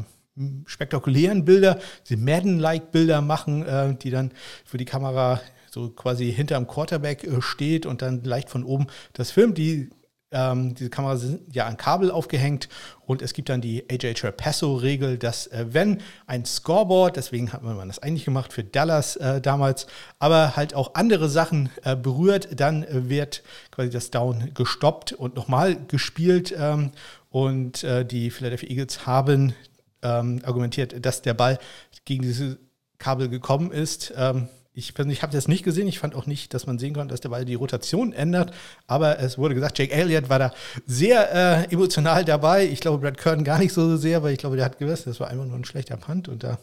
spektakulären 0.67 1.45
Bilder, 1.45 1.79
diese 2.09 2.21
Madden-like 2.21 2.93
Bilder 2.93 3.21
machen, 3.21 3.65
äh, 3.67 3.95
die 3.95 4.11
dann 4.11 4.33
für 4.65 4.79
die 4.79 4.85
Kamera 4.85 5.41
so 5.71 5.91
quasi 5.91 6.33
hinterm 6.33 6.67
Quarterback 6.67 7.25
äh, 7.25 7.43
steht 7.43 7.87
und 7.87 8.03
dann 8.03 8.23
leicht 8.25 8.51
von 8.51 8.65
oben 8.65 8.87
das 9.13 9.31
filmt. 9.31 9.59
Die 9.59 9.91
ähm, 10.33 10.75
diese 10.75 10.91
Kameras 10.91 11.21
sind 11.21 11.55
ja 11.55 11.67
an 11.67 11.77
Kabel 11.77 12.11
aufgehängt 12.11 12.69
und 13.07 13.23
es 13.23 13.33
gibt 13.33 13.49
dann 13.49 13.61
die 13.61 13.85
AJ 13.89 14.15
Trapasso-Regel, 14.15 15.19
dass 15.19 15.47
äh, 15.47 15.67
wenn 15.71 16.01
ein 16.27 16.45
Scoreboard, 16.45 17.17
deswegen 17.17 17.53
hat 17.53 17.63
man 17.63 17.87
das 17.87 18.01
eigentlich 18.01 18.25
gemacht 18.25 18.53
für 18.53 18.65
Dallas 18.65 19.17
äh, 19.17 19.41
damals, 19.41 19.87
aber 20.19 20.57
halt 20.57 20.75
auch 20.75 20.95
andere 20.95 21.29
Sachen 21.29 21.71
äh, 21.85 21.95
berührt, 21.95 22.49
dann 22.59 22.83
äh, 22.83 23.09
wird 23.09 23.43
quasi 23.71 23.91
das 23.91 24.11
Down 24.11 24.51
gestoppt 24.55 25.13
und 25.13 25.37
nochmal 25.37 25.77
gespielt. 25.87 26.55
Ähm, 26.59 26.91
und 27.31 27.85
äh, 27.85 28.05
die 28.05 28.31
Philadelphia 28.31 28.69
Eagles 28.69 29.07
haben 29.07 29.55
ähm, 30.03 30.41
argumentiert, 30.45 31.05
dass 31.05 31.23
der 31.23 31.35
Ball 31.35 31.59
gegen 32.05 32.23
diese 32.23 32.59
Kabel 32.99 33.29
gekommen 33.29 33.71
ist. 33.71 34.13
Ich 34.79 34.93
persönlich 34.93 35.23
habe 35.23 35.33
das 35.33 35.49
nicht 35.49 35.65
gesehen. 35.65 35.89
Ich 35.89 35.99
fand 35.99 36.15
auch 36.15 36.27
nicht, 36.27 36.53
dass 36.53 36.67
man 36.67 36.79
sehen 36.79 36.93
konnte, 36.93 37.15
dass 37.15 37.23
der 37.23 37.31
Ball 37.31 37.47
die 37.47 37.55
Rotation 37.55 38.13
ändert. 38.13 38.53
Aber 38.87 39.19
es 39.19 39.39
wurde 39.39 39.55
gesagt, 39.55 39.79
Jake 39.79 39.91
Elliott 39.91 40.29
war 40.29 40.39
da 40.39 40.53
sehr 40.85 41.65
äh, 41.67 41.73
emotional 41.73 42.27
dabei. 42.27 42.67
Ich 42.67 42.81
glaube, 42.81 42.99
Brad 42.99 43.17
Curtin 43.17 43.43
gar 43.43 43.59
nicht 43.59 43.73
so 43.73 43.97
sehr, 43.97 44.23
weil 44.23 44.35
ich 44.35 44.39
glaube, 44.39 44.57
der 44.57 44.67
hat 44.67 44.79
gewusst, 44.79 45.07
das 45.07 45.19
war 45.19 45.29
einfach 45.29 45.47
nur 45.47 45.57
ein 45.57 45.65
schlechter 45.65 45.97
Punt 45.97 46.29
und 46.29 46.45
da 46.45 46.59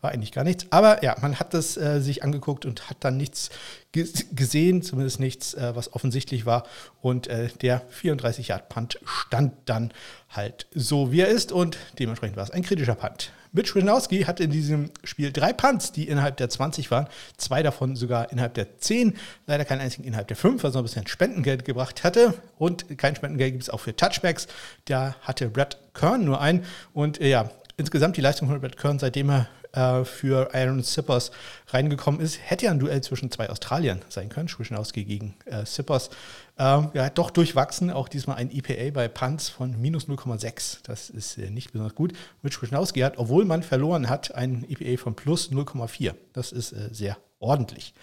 war 0.00 0.12
eigentlich 0.12 0.32
gar 0.32 0.44
nichts. 0.44 0.64
Aber 0.70 1.04
ja, 1.04 1.14
man 1.20 1.38
hat 1.38 1.52
das 1.52 1.76
äh, 1.76 2.00
sich 2.00 2.24
angeguckt 2.24 2.64
und 2.64 2.88
hat 2.88 2.96
dann 3.00 3.18
nichts 3.18 3.50
gesehen, 3.92 4.80
zumindest 4.80 5.20
nichts, 5.20 5.52
äh, 5.52 5.76
was 5.76 5.92
offensichtlich 5.92 6.46
war. 6.46 6.64
Und 7.02 7.26
äh, 7.26 7.48
der 7.60 7.82
34 7.90 8.48
Yard 8.48 8.70
Punt 8.70 8.98
stand 9.04 9.52
dann 9.66 9.92
halt 10.30 10.68
so, 10.74 11.12
wie 11.12 11.20
er 11.20 11.28
ist. 11.28 11.52
Und 11.52 11.76
dementsprechend 11.98 12.38
war 12.38 12.44
es 12.44 12.50
ein 12.50 12.62
kritischer 12.62 12.94
Punt. 12.94 13.30
Mitch 13.52 13.74
Winowski 13.74 14.22
hatte 14.22 14.44
in 14.44 14.50
diesem 14.50 14.90
Spiel 15.04 15.30
drei 15.30 15.52
Punts, 15.52 15.92
die 15.92 16.08
innerhalb 16.08 16.38
der 16.38 16.48
20 16.48 16.90
waren. 16.90 17.06
Zwei 17.36 17.62
davon 17.62 17.96
sogar 17.96 18.32
innerhalb 18.32 18.54
der 18.54 18.78
10. 18.78 19.16
Leider 19.46 19.64
keinen 19.64 19.80
einzigen 19.80 20.04
innerhalb 20.04 20.28
der 20.28 20.36
5, 20.36 20.62
was 20.62 20.72
noch 20.72 20.80
ein 20.80 20.84
bisschen 20.84 21.06
Spendengeld 21.06 21.64
gebracht 21.64 22.02
hatte. 22.02 22.34
Und 22.56 22.98
kein 22.98 23.14
Spendengeld 23.14 23.52
gibt 23.52 23.62
es 23.62 23.70
auch 23.70 23.80
für 23.80 23.94
Touchbacks. 23.94 24.46
Da 24.86 25.14
hatte 25.20 25.50
Brad 25.50 25.78
Kern 25.94 26.24
nur 26.24 26.40
einen. 26.40 26.64
Und 26.94 27.20
äh, 27.20 27.28
ja, 27.28 27.50
insgesamt 27.76 28.16
die 28.16 28.22
Leistung 28.22 28.48
von 28.48 28.60
Brad 28.60 28.76
Kern, 28.78 28.98
seitdem 28.98 29.30
er 29.30 29.48
äh, 29.72 30.04
für 30.04 30.54
Aaron 30.54 30.82
Sippers 30.82 31.30
reingekommen 31.68 32.20
ist. 32.20 32.38
Hätte 32.42 32.66
ja 32.66 32.70
ein 32.70 32.78
Duell 32.78 33.02
zwischen 33.02 33.30
zwei 33.30 33.50
Australiern 33.50 34.02
sein 34.08 34.28
können, 34.28 34.48
Schwischenowski 34.48 35.04
gegen 35.04 35.34
äh, 35.46 35.64
Sippers. 35.64 36.10
Ähm, 36.58 36.90
ja, 36.94 37.08
doch 37.10 37.30
durchwachsen, 37.30 37.90
auch 37.90 38.08
diesmal 38.08 38.36
ein 38.36 38.50
EPA 38.50 38.90
bei 38.92 39.08
Punts 39.08 39.48
von 39.48 39.80
minus 39.80 40.06
0,6. 40.06 40.78
Das 40.82 41.10
ist 41.10 41.38
äh, 41.38 41.50
nicht 41.50 41.72
besonders 41.72 41.94
gut. 41.94 42.12
Mit 42.42 42.52
Schwischenowski 42.54 43.00
hat, 43.00 43.18
obwohl 43.18 43.44
man 43.44 43.62
verloren 43.62 44.08
hat, 44.08 44.34
ein 44.34 44.64
EPA 44.68 45.02
von 45.02 45.14
plus 45.14 45.50
0,4. 45.50 46.14
Das 46.32 46.52
ist 46.52 46.72
äh, 46.72 46.88
sehr 46.92 47.16
ordentlich. 47.42 47.94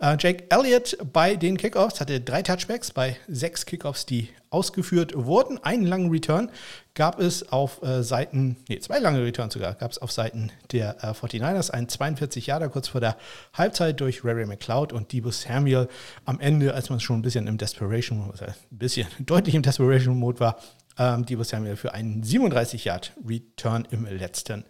Äh, 0.00 0.16
Jake 0.18 0.44
Elliott 0.50 0.96
bei 1.12 1.34
den 1.34 1.56
Kickoffs 1.56 2.00
hatte 2.00 2.20
drei 2.20 2.42
Touchbacks 2.42 2.92
bei 2.92 3.16
sechs 3.26 3.66
Kickoffs, 3.66 4.06
die 4.06 4.28
ausgeführt 4.50 5.12
wurden. 5.16 5.58
Einen 5.62 5.84
langen 5.84 6.10
Return 6.10 6.50
gab 6.94 7.18
es 7.18 7.52
auf 7.52 7.82
äh, 7.82 8.02
Seiten, 8.02 8.56
nee, 8.68 8.78
zwei 8.78 9.00
lange 9.00 9.22
Returns 9.24 9.54
sogar, 9.54 9.74
gab 9.74 9.90
es 9.90 9.98
auf 9.98 10.12
Seiten 10.12 10.52
der 10.70 10.96
äh, 11.02 11.08
49ers. 11.08 11.70
Ein 11.70 11.88
42 11.88 12.46
Jahre 12.46 12.70
kurz 12.70 12.88
vor 12.88 13.00
der 13.00 13.16
Halbzeit 13.54 14.00
durch 14.00 14.24
Ray 14.24 14.46
McLeod 14.46 14.92
und 14.92 15.12
Debo 15.12 15.30
Samuel 15.32 15.88
am 16.24 16.38
Ende, 16.38 16.74
als 16.74 16.90
man 16.90 17.00
schon 17.00 17.18
ein 17.18 17.22
bisschen 17.22 17.48
im 17.48 17.58
Desperation, 17.58 18.30
also 18.30 18.44
ein 18.44 18.54
bisschen 18.70 19.08
deutlich 19.18 19.56
im 19.56 19.62
Desperation-Mode 19.62 20.40
war, 20.40 20.58
ähm, 20.96 21.26
Debo 21.26 21.42
Samuel 21.42 21.76
für 21.76 21.92
einen 21.92 22.22
37 22.22 22.84
Yard 22.84 23.12
Return 23.26 23.86
im 23.90 24.06
letzten 24.06 24.64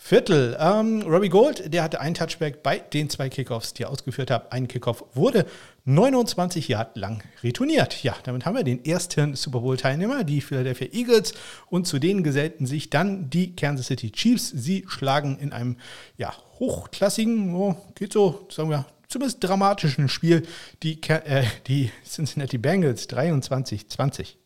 Viertel. 0.00 0.56
Ähm, 0.60 1.02
Robbie 1.02 1.28
Gold, 1.28 1.74
der 1.74 1.82
hatte 1.82 2.00
einen 2.00 2.14
Touchback 2.14 2.62
bei 2.62 2.78
den 2.78 3.10
zwei 3.10 3.28
Kickoffs, 3.28 3.74
die 3.74 3.82
er 3.82 3.90
ausgeführt 3.90 4.30
hat. 4.30 4.52
Ein 4.52 4.68
Kickoff 4.68 5.04
wurde 5.14 5.44
29 5.86 6.68
Yard 6.68 6.96
lang 6.96 7.22
retourniert. 7.42 8.02
Ja, 8.04 8.14
damit 8.22 8.46
haben 8.46 8.56
wir 8.56 8.62
den 8.62 8.84
ersten 8.84 9.34
Super 9.34 9.60
Bowl-Teilnehmer, 9.60 10.22
die 10.22 10.40
Philadelphia 10.40 10.88
Eagles. 10.92 11.34
Und 11.66 11.88
zu 11.88 11.98
denen 11.98 12.22
gesellten 12.22 12.64
sich 12.64 12.90
dann 12.90 13.28
die 13.28 13.56
Kansas 13.56 13.88
City 13.88 14.12
Chiefs. 14.12 14.48
Sie 14.48 14.84
schlagen 14.86 15.36
in 15.40 15.52
einem 15.52 15.76
ja, 16.16 16.32
hochklassigen, 16.60 17.54
oh, 17.54 17.76
geht 17.96 18.12
so, 18.12 18.46
sagen 18.50 18.70
wir, 18.70 18.86
zumindest 19.08 19.42
dramatischen 19.42 20.08
Spiel 20.08 20.46
die, 20.84 21.00
äh, 21.08 21.44
die 21.66 21.90
Cincinnati 22.04 22.56
Bengals 22.56 23.08
23-20. 23.10 24.36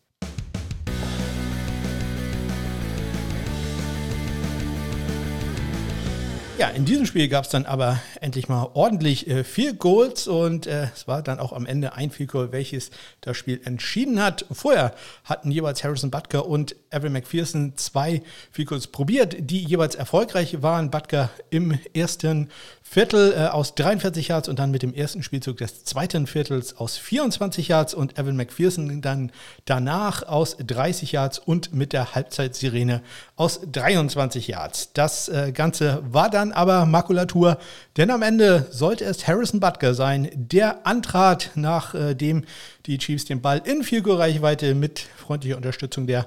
Ja, 6.57 6.69
in 6.69 6.85
diesem 6.85 7.05
Spiel 7.05 7.27
gab 7.29 7.45
es 7.45 7.49
dann 7.49 7.65
aber 7.65 7.99
endlich 8.23 8.47
mal 8.47 8.69
ordentlich 8.73 9.27
äh, 9.27 9.43
vier 9.43 9.73
Goals 9.73 10.27
und 10.27 10.65
äh, 10.65 10.87
es 10.95 11.07
war 11.09 11.21
dann 11.21 11.39
auch 11.39 11.51
am 11.51 11.65
Ende 11.65 11.93
ein 11.93 12.09
Field 12.09 12.31
Goal, 12.31 12.51
welches 12.53 12.89
das 13.19 13.35
Spiel 13.35 13.59
entschieden 13.65 14.23
hat. 14.23 14.45
Vorher 14.49 14.95
hatten 15.25 15.51
jeweils 15.51 15.83
Harrison 15.83 16.09
Butker 16.09 16.45
und 16.45 16.75
Evan 16.89 17.11
McPherson 17.11 17.73
zwei 17.75 18.23
Field 18.51 18.69
Goals 18.69 18.87
probiert, 18.87 19.35
die 19.39 19.61
jeweils 19.63 19.95
erfolgreich 19.95 20.61
waren. 20.61 20.89
Butker 20.89 21.29
im 21.49 21.77
ersten 21.93 22.49
Viertel 22.81 23.33
äh, 23.33 23.47
aus 23.47 23.75
43 23.75 24.27
Yards 24.29 24.47
und 24.47 24.59
dann 24.59 24.71
mit 24.71 24.83
dem 24.83 24.93
ersten 24.93 25.23
Spielzug 25.23 25.57
des 25.57 25.83
zweiten 25.83 26.27
Viertels 26.27 26.77
aus 26.77 26.97
24 26.97 27.67
Yards 27.67 27.93
und 27.93 28.19
Evan 28.19 28.37
McPherson 28.37 29.01
dann 29.01 29.31
danach 29.65 30.23
aus 30.23 30.55
30 30.57 31.11
Yards 31.11 31.39
und 31.39 31.73
mit 31.73 31.91
der 31.91 32.13
Halbzeitsirene 32.13 33.01
aus 33.35 33.61
23 33.69 34.47
Yards. 34.47 34.93
Das 34.93 35.27
äh, 35.27 35.51
Ganze 35.51 36.03
war 36.11 36.29
dann 36.29 36.51
aber 36.51 36.85
Makulatur, 36.85 37.57
denn 37.97 38.12
am 38.13 38.21
Ende 38.21 38.67
sollte 38.69 39.05
es 39.05 39.27
Harrison 39.27 39.59
Butker 39.59 39.93
sein, 39.93 40.29
der 40.33 40.85
antrat, 40.85 41.51
nachdem 41.55 42.43
äh, 42.43 42.45
die 42.85 42.97
Chiefs 42.97 43.25
den 43.25 43.41
Ball 43.41 43.61
in 43.65 43.83
Vielgurreichweite 43.83 44.75
mit 44.75 44.99
freundlicher 44.99 45.57
Unterstützung 45.57 46.07
der 46.07 46.25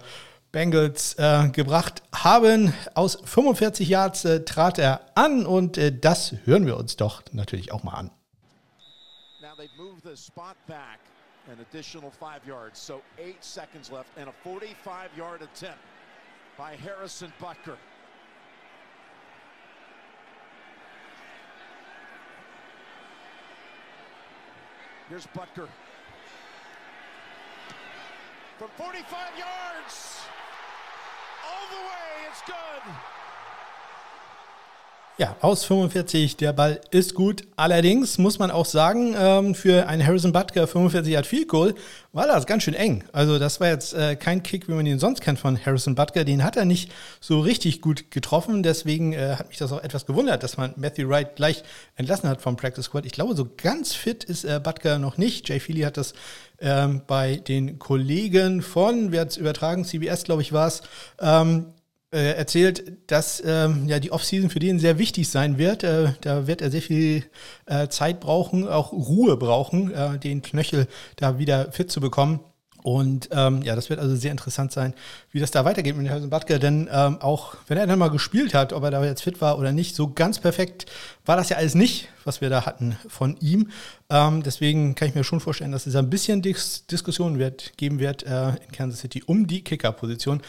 Bengals 0.52 1.14
äh, 1.18 1.48
gebracht 1.50 2.02
haben. 2.14 2.72
Aus 2.94 3.18
45 3.24 3.88
Yards 3.88 4.24
äh, 4.24 4.44
trat 4.44 4.78
er 4.78 5.00
an 5.14 5.46
und 5.46 5.78
äh, 5.78 5.96
das 5.96 6.34
hören 6.44 6.66
wir 6.66 6.76
uns 6.76 6.96
doch 6.96 7.22
natürlich 7.32 7.72
auch 7.72 7.82
mal 7.82 7.94
an. 7.94 8.10
Now 9.40 9.54
they've 9.56 9.68
moved 9.76 10.02
the 10.02 10.16
spot 10.16 10.56
back 10.66 10.98
an 11.50 11.58
additional 11.60 12.10
five 12.10 12.46
yards, 12.46 12.84
so 12.84 13.00
eight 13.18 13.42
seconds 13.42 13.90
left 13.90 14.08
and 14.18 14.28
a 14.28 14.48
45-yard 14.48 15.42
attempt 15.42 15.78
by 16.56 16.76
Harrison 16.76 17.32
Butker. 17.38 17.76
Here's 25.08 25.26
Butker. 25.28 25.68
From 28.58 28.68
45 28.76 29.38
yards. 29.38 30.20
All 31.46 31.66
the 31.70 31.76
way. 31.76 32.28
It's 32.28 32.42
good. 32.42 32.92
Ja, 35.18 35.34
aus 35.40 35.64
45, 35.64 36.36
der 36.36 36.52
Ball 36.52 36.78
ist 36.90 37.14
gut. 37.14 37.44
Allerdings 37.56 38.18
muss 38.18 38.38
man 38.38 38.50
auch 38.50 38.66
sagen, 38.66 39.14
ähm, 39.18 39.54
für 39.54 39.88
einen 39.88 40.06
Harrison 40.06 40.30
Butker 40.30 40.66
45 40.66 41.16
hat 41.16 41.24
viel 41.24 41.46
Goal, 41.46 41.74
war 42.12 42.26
das 42.26 42.44
ganz 42.44 42.64
schön 42.64 42.74
eng. 42.74 43.02
Also 43.12 43.38
das 43.38 43.58
war 43.58 43.68
jetzt 43.68 43.94
äh, 43.94 44.16
kein 44.16 44.42
Kick, 44.42 44.68
wie 44.68 44.74
man 44.74 44.84
ihn 44.84 44.98
sonst 44.98 45.22
kennt 45.22 45.38
von 45.38 45.58
Harrison 45.64 45.94
Butker. 45.94 46.24
Den 46.24 46.44
hat 46.44 46.58
er 46.58 46.66
nicht 46.66 46.92
so 47.18 47.40
richtig 47.40 47.80
gut 47.80 48.10
getroffen. 48.10 48.62
Deswegen 48.62 49.14
äh, 49.14 49.36
hat 49.38 49.48
mich 49.48 49.56
das 49.56 49.72
auch 49.72 49.82
etwas 49.82 50.04
gewundert, 50.04 50.42
dass 50.42 50.58
man 50.58 50.74
Matthew 50.76 51.08
Wright 51.08 51.34
gleich 51.34 51.62
entlassen 51.94 52.28
hat 52.28 52.42
vom 52.42 52.56
Practice 52.56 52.84
Squad. 52.84 53.06
Ich 53.06 53.12
glaube, 53.12 53.34
so 53.34 53.48
ganz 53.56 53.94
fit 53.94 54.22
ist 54.22 54.44
äh, 54.44 54.60
Butker 54.62 54.98
noch 54.98 55.16
nicht. 55.16 55.48
Jay 55.48 55.60
Feely 55.60 55.80
hat 55.80 55.96
das 55.96 56.12
ähm, 56.60 57.00
bei 57.06 57.36
den 57.36 57.78
Kollegen 57.78 58.60
von, 58.60 59.12
wer 59.12 59.22
hat 59.22 59.30
es 59.30 59.36
übertragen, 59.38 59.86
CBS, 59.86 60.24
glaube 60.24 60.42
ich, 60.42 60.52
war 60.52 60.68
es, 60.68 60.82
ähm, 61.20 61.72
äh, 62.16 62.32
erzählt, 62.32 62.92
dass 63.08 63.42
ähm, 63.44 63.86
ja 63.88 63.98
die 63.98 64.10
Offseason 64.10 64.48
für 64.48 64.58
den 64.58 64.78
sehr 64.78 64.98
wichtig 64.98 65.28
sein 65.28 65.58
wird. 65.58 65.84
Äh, 65.84 66.14
da 66.22 66.46
wird 66.46 66.62
er 66.62 66.70
sehr 66.70 66.80
viel 66.80 67.24
äh, 67.66 67.88
Zeit 67.88 68.20
brauchen, 68.20 68.66
auch 68.66 68.92
Ruhe 68.92 69.36
brauchen, 69.36 69.92
äh, 69.92 70.18
den 70.18 70.40
Knöchel 70.40 70.86
da 71.16 71.38
wieder 71.38 71.70
fit 71.72 71.90
zu 71.90 72.00
bekommen. 72.00 72.40
Und 72.82 73.28
ähm, 73.32 73.62
ja, 73.62 73.74
das 73.74 73.90
wird 73.90 73.98
also 73.98 74.14
sehr 74.14 74.30
interessant 74.30 74.70
sein, 74.70 74.94
wie 75.32 75.40
das 75.40 75.50
da 75.50 75.64
weitergeht 75.64 75.96
mit 75.96 76.08
Harrison 76.08 76.30
Butker. 76.30 76.58
Denn 76.58 76.88
ähm, 76.90 77.20
auch 77.20 77.56
wenn 77.66 77.76
er 77.76 77.86
dann 77.86 77.98
mal 77.98 78.10
gespielt 78.10 78.54
hat, 78.54 78.72
ob 78.72 78.84
er 78.84 78.92
da 78.92 79.04
jetzt 79.04 79.22
fit 79.22 79.40
war 79.40 79.58
oder 79.58 79.72
nicht, 79.72 79.94
so 79.94 80.12
ganz 80.12 80.38
perfekt 80.38 80.86
war 81.24 81.36
das 81.36 81.48
ja 81.48 81.56
alles 81.56 81.74
nicht, 81.74 82.08
was 82.24 82.40
wir 82.40 82.48
da 82.48 82.64
hatten 82.64 82.96
von 83.08 83.36
ihm. 83.40 83.70
Ähm, 84.08 84.42
deswegen 84.42 84.94
kann 84.94 85.08
ich 85.08 85.16
mir 85.16 85.24
schon 85.24 85.40
vorstellen, 85.40 85.72
dass 85.72 85.86
es 85.86 85.96
ein 85.96 86.08
bisschen 86.08 86.40
Dis 86.42 86.86
Diskussion 86.86 87.40
wird, 87.40 87.76
geben 87.76 87.98
wird 87.98 88.22
äh, 88.22 88.50
in 88.50 88.72
Kansas 88.72 89.00
City 89.00 89.22
um 89.26 89.48
die 89.48 89.62
Kicker-Position. 89.62 90.40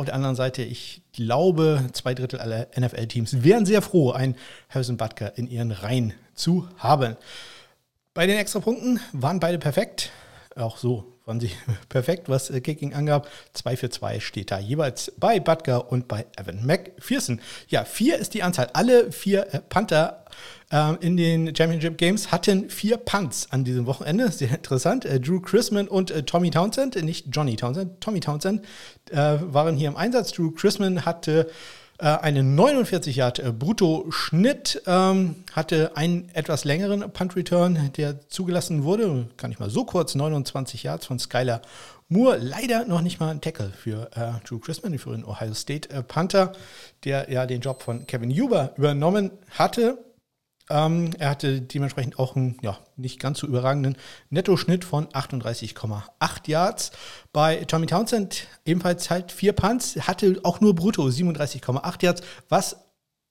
Auf 0.00 0.06
der 0.06 0.14
anderen 0.14 0.34
Seite, 0.34 0.62
ich 0.62 1.02
glaube, 1.12 1.84
zwei 1.92 2.14
Drittel 2.14 2.40
aller 2.40 2.68
NFL-Teams 2.74 3.44
wären 3.44 3.66
sehr 3.66 3.82
froh, 3.82 4.12
einen 4.12 4.34
Harrison 4.70 4.96
Butker 4.96 5.36
in 5.36 5.46
ihren 5.46 5.72
Reihen 5.72 6.14
zu 6.32 6.66
haben. 6.78 7.18
Bei 8.14 8.26
den 8.26 8.38
Extrapunkten 8.38 8.98
waren 9.12 9.40
beide 9.40 9.58
perfekt. 9.58 10.10
Auch 10.56 10.78
so 10.78 11.18
waren 11.26 11.38
sie 11.38 11.50
perfekt, 11.90 12.30
was 12.30 12.48
äh, 12.48 12.62
Kicking 12.62 12.94
angab. 12.94 13.28
2 13.52 13.76
für 13.76 13.90
2 13.90 14.20
steht 14.20 14.50
da 14.50 14.58
jeweils 14.58 15.12
bei 15.18 15.38
Butker 15.38 15.92
und 15.92 16.08
bei 16.08 16.24
Evan 16.38 16.64
McPherson. 16.64 17.42
Ja, 17.68 17.84
vier 17.84 18.16
ist 18.16 18.32
die 18.32 18.42
Anzahl. 18.42 18.70
Alle 18.72 19.12
vier 19.12 19.52
äh, 19.52 19.60
Panther 19.60 20.19
ähm, 20.70 20.98
in 21.00 21.16
den 21.16 21.54
Championship 21.54 21.98
Games 21.98 22.30
hatten 22.30 22.70
vier 22.70 22.96
Punts 22.96 23.48
an 23.50 23.64
diesem 23.64 23.86
Wochenende. 23.86 24.30
Sehr 24.30 24.50
interessant. 24.50 25.04
Äh, 25.04 25.20
Drew 25.20 25.40
Chrisman 25.40 25.88
und 25.88 26.10
äh, 26.10 26.22
Tommy 26.22 26.50
Townsend, 26.50 26.96
äh, 26.96 27.02
nicht 27.02 27.26
Johnny 27.32 27.56
Townsend, 27.56 28.00
Tommy 28.00 28.20
Townsend 28.20 28.62
waren 29.12 29.76
hier 29.76 29.88
im 29.88 29.96
Einsatz. 29.96 30.30
Drew 30.30 30.52
Chrisman 30.52 31.04
hatte 31.04 31.50
einen 31.98 32.54
49 32.54 33.16
Yard 33.16 33.58
Brutto-Schnitt, 33.58 34.82
ähm, 34.86 35.34
hatte 35.52 35.96
einen 35.96 36.30
etwas 36.32 36.64
längeren 36.64 37.10
Punt-Return, 37.12 37.90
der 37.96 38.26
zugelassen 38.28 38.84
wurde, 38.84 39.26
kann 39.36 39.50
ich 39.50 39.58
mal 39.58 39.68
so 39.68 39.84
kurz, 39.84 40.14
29 40.14 40.84
Yards 40.84 41.06
von 41.06 41.18
Skylar 41.18 41.60
Moore. 42.10 42.38
Leider 42.38 42.84
noch 42.84 43.00
nicht 43.00 43.20
mal 43.20 43.30
ein 43.30 43.40
Tackle 43.40 43.70
für 43.70 44.10
äh, 44.16 44.46
Drew 44.46 44.58
Chrisman, 44.58 44.98
für 44.98 45.12
den 45.12 45.24
Ohio 45.24 45.54
State 45.54 45.90
äh, 45.90 46.02
Panther, 46.02 46.52
der 47.04 47.30
ja 47.30 47.46
den 47.46 47.60
Job 47.60 47.82
von 47.82 48.06
Kevin 48.06 48.30
Huber 48.30 48.74
übernommen 48.76 49.30
hatte. 49.50 49.98
Ähm, 50.70 51.10
er 51.18 51.30
hatte 51.30 51.60
dementsprechend 51.60 52.18
auch 52.18 52.36
einen 52.36 52.56
ja, 52.62 52.78
nicht 52.96 53.20
ganz 53.20 53.40
so 53.40 53.46
überragenden 53.46 53.96
Nettoschnitt 54.30 54.84
von 54.84 55.06
38,8 55.08 56.02
Yards. 56.46 56.92
Bei 57.32 57.56
Tommy 57.64 57.86
Townsend 57.86 58.46
ebenfalls 58.64 59.10
halt 59.10 59.32
vier 59.32 59.52
Punts, 59.52 59.96
hatte 60.06 60.40
auch 60.44 60.60
nur 60.60 60.74
brutto 60.74 61.04
37,8 61.06 62.04
Yards, 62.04 62.22
was 62.48 62.76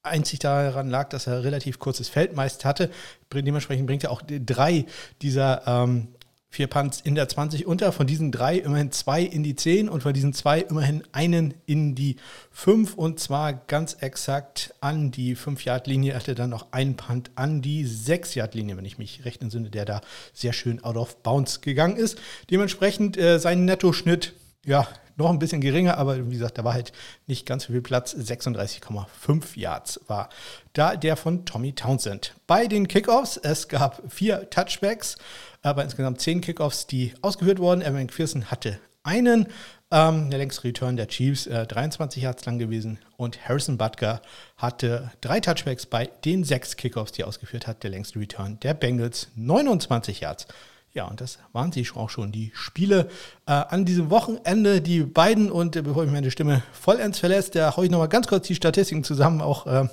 einzig 0.03 0.39
daran 0.39 0.89
lag, 0.89 1.09
dass 1.09 1.27
er 1.27 1.43
relativ 1.43 1.79
kurzes 1.79 2.09
Feld 2.09 2.35
meist 2.35 2.65
hatte. 2.65 2.89
Dementsprechend 3.33 3.87
bringt 3.87 4.03
er 4.03 4.11
auch 4.11 4.21
drei 4.25 4.85
dieser 5.21 5.67
ähm, 5.67 6.09
vier 6.49 6.67
Punts 6.67 6.99
in 6.99 7.15
der 7.15 7.29
20 7.29 7.67
unter. 7.67 7.91
Von 7.91 8.07
diesen 8.07 8.31
drei 8.31 8.57
immerhin 8.57 8.91
zwei 8.91 9.21
in 9.21 9.43
die 9.43 9.55
10 9.55 9.87
und 9.87 10.01
von 10.01 10.13
diesen 10.13 10.33
zwei 10.33 10.59
immerhin 10.61 11.03
einen 11.11 11.53
in 11.67 11.93
die 11.93 12.15
5 12.51 12.95
und 12.95 13.19
zwar 13.19 13.53
ganz 13.53 13.97
exakt 13.99 14.73
an 14.81 15.11
die 15.11 15.37
5-Yard-Linie. 15.37 16.13
Er 16.13 16.19
hatte 16.19 16.35
dann 16.35 16.49
noch 16.49 16.71
einen 16.71 16.95
Punt 16.95 17.31
an 17.35 17.61
die 17.61 17.85
6-Yard-Linie, 17.85 18.77
wenn 18.77 18.85
ich 18.85 18.97
mich 18.97 19.25
recht 19.25 19.41
entsinne, 19.41 19.69
der 19.69 19.85
da 19.85 20.01
sehr 20.33 20.53
schön 20.53 20.83
out 20.83 20.97
of 20.97 21.21
bounds 21.21 21.61
gegangen 21.61 21.97
ist. 21.97 22.19
Dementsprechend 22.49 23.15
äh, 23.17 23.39
sein 23.39 23.65
Nettoschnitt, 23.65 24.33
ja, 24.69 24.87
noch 25.15 25.31
ein 25.31 25.39
bisschen 25.39 25.61
geringer, 25.61 25.97
aber 25.97 26.29
wie 26.29 26.33
gesagt, 26.33 26.59
da 26.59 26.63
war 26.63 26.73
halt 26.73 26.93
nicht 27.25 27.45
ganz 27.45 27.63
so 27.63 27.73
viel 27.73 27.81
Platz. 27.81 28.15
36,5 28.15 29.57
Yards 29.59 29.99
war 30.07 30.29
da 30.73 30.95
der 30.95 31.17
von 31.17 31.43
Tommy 31.45 31.73
Townsend. 31.73 32.35
Bei 32.45 32.67
den 32.67 32.87
Kickoffs, 32.87 33.35
es 33.35 33.67
gab 33.67 34.01
vier 34.09 34.49
Touchbacks, 34.51 35.17
aber 35.63 35.83
insgesamt 35.83 36.21
zehn 36.21 36.39
Kickoffs, 36.39 36.85
die 36.85 37.13
ausgeführt 37.21 37.57
wurden. 37.57 37.81
Evan 37.81 37.95
McPherson 37.95 38.45
hatte 38.51 38.79
einen. 39.03 39.47
Ähm, 39.91 40.29
der 40.29 40.37
längste 40.37 40.65
Return 40.65 40.97
der 40.97 41.07
Chiefs, 41.07 41.47
äh, 41.47 41.65
23 41.65 42.21
Yards 42.21 42.45
lang 42.45 42.59
gewesen. 42.59 42.99
Und 43.17 43.49
Harrison 43.49 43.79
Butker 43.79 44.21
hatte 44.55 45.11
drei 45.19 45.39
Touchbacks 45.39 45.87
bei 45.87 46.05
den 46.23 46.43
sechs 46.43 46.77
Kickoffs, 46.77 47.13
die 47.13 47.23
er 47.23 47.27
ausgeführt 47.27 47.65
hat. 47.65 47.81
Der 47.81 47.89
längste 47.89 48.19
Return 48.19 48.59
der 48.59 48.75
Bengals, 48.75 49.29
29 49.35 50.19
Yards. 50.19 50.45
Ja, 50.93 51.05
und 51.05 51.21
das 51.21 51.37
waren 51.53 51.71
sie 51.71 51.87
auch 51.93 52.09
schon, 52.09 52.31
die 52.31 52.51
Spiele 52.55 53.09
äh, 53.45 53.51
an 53.51 53.85
diesem 53.85 54.09
Wochenende, 54.09 54.81
die 54.81 55.01
beiden. 55.03 55.51
Und 55.51 55.75
äh, 55.75 55.81
bevor 55.81 56.03
ich 56.03 56.11
meine 56.11 56.31
Stimme 56.31 56.63
vollends 56.71 57.19
verlässt, 57.19 57.55
da 57.55 57.77
haue 57.77 57.85
ich 57.85 57.91
nochmal 57.91 58.09
ganz 58.09 58.27
kurz 58.27 58.47
die 58.47 58.55
Statistiken 58.55 59.03
zusammen, 59.03 59.41
auch 59.41 59.67
äh, 59.67 59.87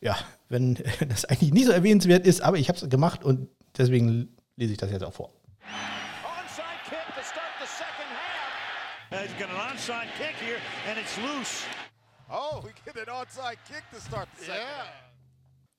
ja, 0.00 0.16
wenn 0.48 0.74
das 1.08 1.24
eigentlich 1.24 1.52
nicht 1.52 1.66
so 1.66 1.72
erwähnenswert 1.72 2.26
ist, 2.26 2.42
aber 2.42 2.58
ich 2.58 2.68
habe 2.68 2.78
es 2.78 2.88
gemacht 2.88 3.24
und 3.24 3.48
deswegen 3.76 4.36
lese 4.56 4.72
ich 4.72 4.78
das 4.78 4.90
jetzt 4.90 5.04
auch 5.04 5.14
vor. 5.14 5.30
Oh, 12.30 12.60
we 12.64 12.72
get 12.84 12.96
an 12.96 13.14
onside 13.14 13.58
kick 13.68 13.84
to 13.92 14.00
start 14.00 14.28
the 14.36 14.46
second 14.46 14.64
yeah. 14.64 15.13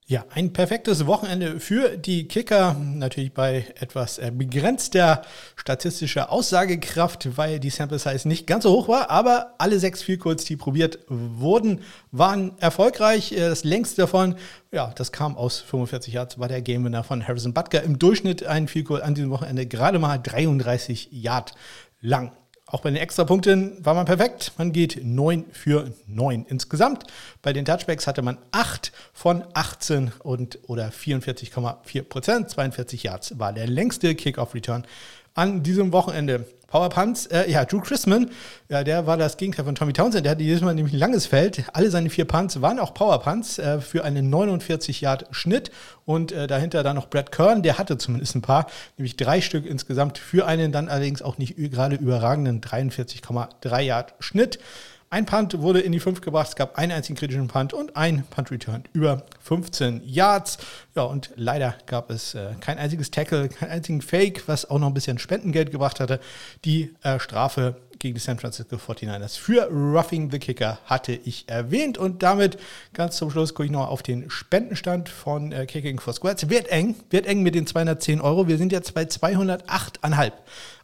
Ja, 0.08 0.24
ein 0.30 0.54
perfektes 0.54 1.08
Wochenende 1.08 1.60
für 1.60 1.98
die 1.98 2.28
Kicker. 2.28 2.76
Natürlich 2.80 3.34
bei 3.34 3.66
etwas 3.80 4.20
äh, 4.20 4.32
begrenzter 4.32 5.24
statistischer 5.56 6.32
Aussagekraft, 6.32 7.36
weil 7.40 7.60
die 7.60 7.72
Sample 7.72 7.98
Size 7.98 8.28
nicht 8.28 8.46
ganz 8.46 8.66
so 8.66 8.72
hoch 8.72 8.88
war. 8.88 9.10
Aber 9.10 9.56
alle 9.58 9.80
sechs 9.80 10.04
Vielkurz, 10.04 10.46
die 10.46 10.58
probiert 10.58 11.00
wurden, 11.08 11.82
waren 12.12 12.56
erfolgreich. 12.60 13.32
Äh, 13.32 13.50
das 13.50 13.64
längste 13.64 14.04
davon, 14.04 14.36
ja, 14.72 14.94
das 14.96 15.12
kam 15.12 15.36
aus 15.36 15.60
45 15.62 16.14
Yards, 16.14 16.38
war 16.38 16.50
der 16.50 16.62
Game 16.62 16.86
Winner 16.86 17.04
von 17.04 17.28
Harrison 17.28 17.56
Butker. 17.56 17.82
Im 17.82 17.98
Durchschnitt 17.98 18.46
ein 18.46 18.68
Vielkurz 18.68 19.02
an 19.02 19.16
diesem 19.16 19.32
Wochenende 19.32 19.66
gerade 19.66 19.98
mal 19.98 20.20
33 20.20 21.08
Yard 21.14 21.56
lang. 22.00 22.32
Auch 22.68 22.82
bei 22.82 22.90
den 22.90 22.98
Extrapunkten 22.98 23.86
war 23.86 23.94
man 23.94 24.08
perfekt. 24.08 24.54
Man 24.58 24.72
geht 24.72 25.00
9 25.04 25.46
für 25.52 25.92
9 26.08 26.46
insgesamt. 26.50 27.04
Bei 27.44 27.54
den 27.54 27.64
Touchbacks 27.64 28.08
hatte 28.08 28.24
man 28.24 28.40
8 28.52 28.92
von 29.14 29.44
18 29.54 30.12
und 30.24 30.58
oder 30.68 30.90
44,4 30.90 32.04
Prozent. 32.04 32.50
42 32.50 33.04
Yards 33.04 33.38
war 33.38 33.54
der 33.54 33.68
längste 33.68 34.16
Kickoff-Return 34.16 34.84
an 35.36 35.62
diesem 35.62 35.92
Wochenende. 35.92 36.46
Power 36.68 36.90
Punts, 36.90 37.28
äh, 37.28 37.50
ja, 37.50 37.64
Drew 37.64 37.80
Chrisman, 37.80 38.32
ja, 38.70 38.84
der 38.84 39.06
war 39.06 39.16
das 39.16 39.38
Gegenteil 39.38 39.66
von 39.66 39.76
Tommy 39.76 39.94
Townsend. 39.94 40.26
Der 40.26 40.32
hatte 40.32 40.44
jedes 40.44 40.62
Mal 40.62 40.74
nämlich 40.74 40.94
ein 40.94 41.00
langes 41.00 41.26
Feld. 41.26 41.64
Alle 41.74 41.90
seine 41.92 42.10
vier 42.10 42.26
Punts 42.26 42.60
waren 42.62 42.80
auch 42.80 42.94
Power 42.94 43.22
Punts 43.22 43.60
äh, 43.60 43.80
für 43.80 44.04
einen 44.04 44.30
49 44.30 45.00
Yard 45.00 45.28
Schnitt. 45.32 45.72
Und 46.06 46.32
äh, 46.32 46.48
dahinter 46.48 46.84
dann 46.84 46.96
noch 46.96 47.10
Brad 47.10 47.32
Kern, 47.32 47.62
der 47.62 47.78
hatte 47.78 47.98
zumindest 47.98 48.36
ein 48.36 48.42
paar, 48.42 48.68
nämlich 48.98 49.16
drei 49.16 49.42
Stück 49.42 49.66
insgesamt 49.66 50.18
für 50.18 50.48
einen 50.48 50.72
dann 50.72 50.90
allerdings 50.90 51.22
auch 51.22 51.38
nicht 51.38 51.56
gerade 51.56 51.96
überragenden 51.96 52.62
43,3 52.62 53.82
Yard 53.82 54.16
Schnitt. 54.20 54.60
Ein 55.12 55.26
Punt 55.26 55.60
wurde 55.62 55.82
in 55.82 55.92
die 55.92 56.00
5 56.00 56.22
gebracht, 56.22 56.50
es 56.50 56.56
gab 56.56 56.78
einen 56.78 56.92
einzigen 56.92 57.18
kritischen 57.18 57.48
Punt 57.48 57.74
und 57.74 57.96
ein 57.96 58.26
Punt-Return 58.32 58.84
über 58.92 59.24
15 59.40 60.02
Yards. 60.04 60.58
Ja, 60.96 61.04
und 61.04 61.32
leider 61.36 61.76
gab 61.86 62.10
es 62.10 62.34
äh, 62.34 62.54
kein 62.60 62.78
einziges 62.78 63.12
Tackle, 63.12 63.48
kein 63.48 63.70
einzigen 63.70 64.02
Fake, 64.02 64.48
was 64.48 64.70
auch 64.70 64.80
noch 64.80 64.88
ein 64.88 64.94
bisschen 64.94 65.20
Spendengeld 65.20 65.72
gebracht 65.72 66.00
hatte. 66.00 66.20
Die 66.66 66.94
äh, 67.04 67.20
Strafe 67.20 67.78
gegen 68.00 68.16
die 68.16 68.20
San 68.20 68.40
Francisco 68.40 68.76
49ers 68.76 69.38
für 69.38 69.68
Roughing 69.72 70.32
the 70.32 70.40
Kicker 70.40 70.80
hatte 70.86 71.14
ich 71.14 71.48
erwähnt. 71.48 71.98
Und 71.98 72.24
damit 72.24 72.58
ganz 72.94 73.18
zum 73.18 73.30
Schluss 73.30 73.54
gucke 73.54 73.66
ich 73.66 73.72
noch 73.72 73.88
auf 73.88 74.04
den 74.04 74.30
Spendenstand 74.30 75.08
von 75.10 75.52
äh, 75.52 75.66
Kicking 75.66 76.00
for 76.00 76.14
Squads. 76.14 76.50
Wird 76.50 76.68
eng, 76.70 76.96
wird 77.10 77.26
eng 77.26 77.44
mit 77.44 77.56
den 77.56 77.68
210 77.68 78.22
Euro. 78.22 78.48
Wir 78.48 78.58
sind 78.58 78.72
jetzt 78.72 78.94
bei 78.94 79.04
208,5. 79.04 80.32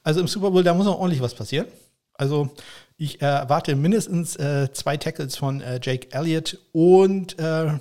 Also 0.03 0.21
im 0.21 0.27
Super 0.27 0.51
Bowl, 0.51 0.63
da 0.63 0.73
muss 0.73 0.85
noch 0.85 0.99
ordentlich 0.99 1.21
was 1.21 1.33
passieren. 1.33 1.67
Also 2.13 2.51
ich 3.01 3.19
erwarte 3.19 3.75
mindestens 3.75 4.35
äh, 4.35 4.71
zwei 4.73 4.95
Tackles 4.95 5.35
von 5.35 5.59
äh, 5.61 5.79
Jake 5.81 6.09
Elliott 6.11 6.59
und, 6.71 7.37
äh, 7.39 7.79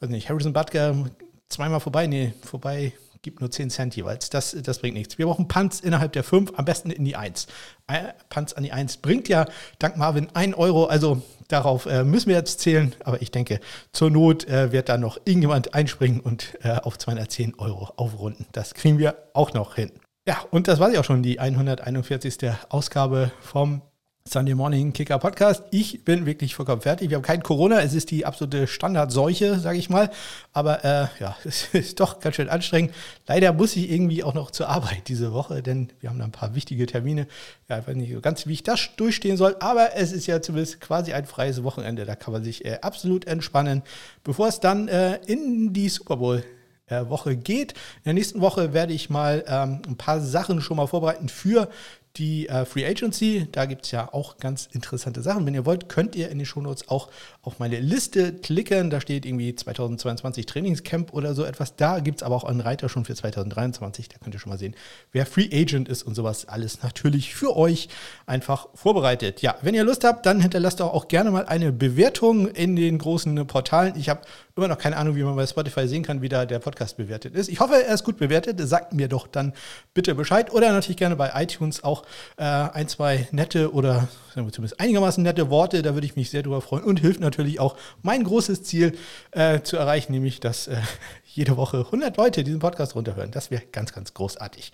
weiß 0.00 0.10
nicht, 0.10 0.28
Harrison 0.28 0.52
Butker 0.52 1.06
zweimal 1.48 1.78
vorbei. 1.78 2.08
Nee, 2.08 2.34
vorbei 2.42 2.92
gibt 3.22 3.40
nur 3.40 3.48
10 3.48 3.70
Cent 3.70 3.94
jeweils. 3.94 4.28
Das, 4.28 4.56
das 4.60 4.80
bringt 4.80 4.96
nichts. 4.96 5.18
Wir 5.18 5.26
brauchen 5.26 5.46
Punts 5.46 5.78
innerhalb 5.80 6.12
der 6.14 6.24
5, 6.24 6.54
am 6.56 6.64
besten 6.64 6.90
in 6.90 7.04
die 7.04 7.14
1. 7.14 7.46
Äh, 7.86 8.12
Punts 8.28 8.54
an 8.54 8.64
die 8.64 8.72
1 8.72 8.96
bringt 8.96 9.28
ja 9.28 9.46
dank 9.78 9.98
Marvin 9.98 10.28
1 10.34 10.56
Euro, 10.56 10.86
also 10.86 11.22
darauf 11.46 11.86
äh, 11.86 12.02
müssen 12.02 12.28
wir 12.28 12.36
jetzt 12.36 12.58
zählen. 12.58 12.92
Aber 13.04 13.22
ich 13.22 13.30
denke, 13.30 13.60
zur 13.92 14.10
Not 14.10 14.48
äh, 14.48 14.72
wird 14.72 14.88
da 14.88 14.98
noch 14.98 15.18
irgendjemand 15.18 15.74
einspringen 15.74 16.18
und 16.18 16.58
äh, 16.62 16.70
auf 16.70 16.98
210 16.98 17.54
Euro 17.60 17.92
aufrunden. 17.94 18.46
Das 18.50 18.74
kriegen 18.74 18.98
wir 18.98 19.16
auch 19.32 19.52
noch 19.52 19.76
hin. 19.76 19.92
Ja, 20.26 20.44
und 20.50 20.66
das 20.66 20.80
war 20.80 20.90
ja 20.90 20.98
auch 20.98 21.04
schon, 21.04 21.22
die 21.22 21.38
141. 21.38 22.38
Ausgabe 22.68 23.30
vom 23.40 23.82
Sunday 24.28 24.56
Morning 24.56 24.92
Kicker 24.92 25.18
Podcast. 25.20 25.62
Ich 25.70 26.04
bin 26.04 26.26
wirklich 26.26 26.56
vollkommen 26.56 26.82
fertig. 26.82 27.10
Wir 27.10 27.16
haben 27.16 27.22
kein 27.22 27.44
Corona. 27.44 27.80
Es 27.80 27.94
ist 27.94 28.10
die 28.10 28.26
absolute 28.26 28.66
Standardseuche, 28.66 29.60
sage 29.60 29.78
ich 29.78 29.88
mal. 29.88 30.10
Aber 30.52 30.84
äh, 30.84 31.06
ja, 31.20 31.36
es 31.44 31.68
ist 31.72 32.00
doch 32.00 32.18
ganz 32.18 32.34
schön 32.34 32.48
anstrengend. 32.48 32.92
Leider 33.28 33.52
muss 33.52 33.76
ich 33.76 33.88
irgendwie 33.88 34.24
auch 34.24 34.34
noch 34.34 34.50
zur 34.50 34.68
Arbeit 34.68 35.06
diese 35.06 35.32
Woche, 35.32 35.62
denn 35.62 35.92
wir 36.00 36.10
haben 36.10 36.18
da 36.18 36.24
ein 36.24 36.32
paar 36.32 36.56
wichtige 36.56 36.86
Termine. 36.86 37.28
Ja, 37.68 37.78
ich 37.78 37.86
weiß 37.86 37.94
nicht 37.94 38.12
so 38.12 38.20
ganz, 38.20 38.46
wie 38.46 38.54
ich 38.54 38.64
das 38.64 38.90
durchstehen 38.96 39.36
soll. 39.36 39.56
Aber 39.60 39.94
es 39.94 40.12
ist 40.12 40.26
ja 40.26 40.42
zumindest 40.42 40.80
quasi 40.80 41.12
ein 41.12 41.24
freies 41.24 41.62
Wochenende. 41.62 42.04
Da 42.04 42.16
kann 42.16 42.32
man 42.32 42.42
sich 42.42 42.64
äh, 42.64 42.78
absolut 42.82 43.26
entspannen, 43.26 43.82
bevor 44.24 44.48
es 44.48 44.58
dann 44.58 44.88
äh, 44.88 45.20
in 45.26 45.72
die 45.72 45.88
Super 45.88 46.16
Bowl 46.16 46.42
äh, 46.88 47.08
Woche 47.08 47.36
geht. 47.36 47.72
In 47.72 48.04
der 48.06 48.14
nächsten 48.14 48.40
Woche 48.40 48.72
werde 48.72 48.92
ich 48.92 49.08
mal 49.08 49.44
ähm, 49.46 49.82
ein 49.86 49.96
paar 49.96 50.20
Sachen 50.20 50.60
schon 50.60 50.76
mal 50.76 50.86
vorbereiten 50.86 51.28
für 51.28 51.68
die 52.16 52.48
äh, 52.48 52.64
Free 52.64 52.86
Agency. 52.86 53.46
Da 53.52 53.66
gibt 53.66 53.84
es 53.84 53.90
ja 53.90 54.12
auch 54.12 54.38
ganz 54.38 54.68
interessante 54.72 55.22
Sachen. 55.22 55.46
Wenn 55.46 55.54
ihr 55.54 55.66
wollt, 55.66 55.88
könnt 55.88 56.16
ihr 56.16 56.30
in 56.30 56.38
den 56.38 56.46
Shownotes 56.46 56.88
auch 56.88 57.10
auf 57.42 57.58
meine 57.58 57.78
Liste 57.78 58.32
klicken. 58.32 58.90
Da 58.90 59.00
steht 59.00 59.26
irgendwie 59.26 59.54
2022 59.54 60.46
Trainingscamp 60.46 61.12
oder 61.12 61.34
so 61.34 61.44
etwas. 61.44 61.76
Da 61.76 62.00
gibt 62.00 62.18
es 62.18 62.22
aber 62.22 62.34
auch 62.34 62.44
einen 62.44 62.60
Reiter 62.60 62.88
schon 62.88 63.04
für 63.04 63.14
2023. 63.14 64.08
Da 64.08 64.18
könnt 64.18 64.34
ihr 64.34 64.40
schon 64.40 64.50
mal 64.50 64.58
sehen, 64.58 64.74
wer 65.12 65.26
Free 65.26 65.48
Agent 65.52 65.88
ist 65.88 66.02
und 66.02 66.14
sowas 66.14 66.46
alles 66.46 66.82
natürlich 66.82 67.34
für 67.34 67.56
euch 67.56 67.88
einfach 68.26 68.68
vorbereitet. 68.74 69.42
Ja, 69.42 69.56
wenn 69.62 69.74
ihr 69.74 69.84
Lust 69.84 70.04
habt, 70.04 70.26
dann 70.26 70.40
hinterlasst 70.40 70.80
auch, 70.80 70.94
auch 70.94 71.08
gerne 71.08 71.30
mal 71.30 71.46
eine 71.46 71.72
Bewertung 71.72 72.48
in 72.48 72.76
den 72.76 72.98
großen 72.98 73.46
Portalen. 73.46 73.94
Ich 73.96 74.08
habe 74.08 74.22
immer 74.56 74.68
noch 74.68 74.78
keine 74.78 74.96
Ahnung, 74.96 75.16
wie 75.16 75.22
man 75.22 75.36
bei 75.36 75.46
Spotify 75.46 75.86
sehen 75.86 76.02
kann, 76.02 76.22
wie 76.22 76.30
da 76.30 76.46
der 76.46 76.60
Podcast 76.60 76.96
bewertet 76.96 77.34
ist. 77.34 77.48
Ich 77.48 77.60
hoffe, 77.60 77.84
er 77.84 77.92
ist 77.92 78.04
gut 78.04 78.16
bewertet. 78.16 78.58
Sagt 78.66 78.94
mir 78.94 79.08
doch 79.08 79.26
dann 79.26 79.52
bitte 79.92 80.14
Bescheid. 80.14 80.50
Oder 80.52 80.72
natürlich 80.72 80.96
gerne 80.96 81.14
bei 81.14 81.30
iTunes 81.34 81.84
auch 81.84 82.05
äh, 82.36 82.44
ein, 82.44 82.88
zwei 82.88 83.28
nette 83.30 83.72
oder 83.72 84.08
zumindest 84.34 84.80
einigermaßen 84.80 85.22
nette 85.22 85.50
Worte. 85.50 85.82
Da 85.82 85.94
würde 85.94 86.06
ich 86.06 86.16
mich 86.16 86.30
sehr 86.30 86.42
drüber 86.42 86.60
freuen. 86.60 86.84
Und 86.84 87.00
hilft 87.00 87.20
natürlich 87.20 87.60
auch, 87.60 87.76
mein 88.02 88.24
großes 88.24 88.62
Ziel 88.62 88.96
äh, 89.32 89.60
zu 89.62 89.76
erreichen, 89.76 90.12
nämlich, 90.12 90.40
dass 90.40 90.68
äh, 90.68 90.76
jede 91.24 91.56
Woche 91.56 91.78
100 91.78 92.16
Leute 92.16 92.44
diesen 92.44 92.60
Podcast 92.60 92.94
runterhören. 92.94 93.30
Das 93.30 93.50
wäre 93.50 93.62
ganz, 93.72 93.92
ganz 93.92 94.14
großartig. 94.14 94.72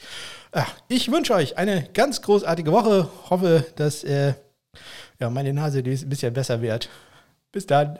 Äh, 0.53 0.63
ich 0.89 1.11
wünsche 1.11 1.35
euch 1.35 1.59
eine 1.59 1.89
ganz 1.93 2.23
großartige 2.23 2.73
Woche. 2.73 3.09
Hoffe, 3.31 3.67
dass 3.77 4.05
äh, 4.05 4.35
ja, 5.21 5.31
meine 5.31 5.53
Nase 5.53 5.79
ein 5.79 6.09
bisschen 6.09 6.33
besser 6.33 6.63
wird. 6.63 6.89
Bis 7.53 7.67
dann. 7.67 7.99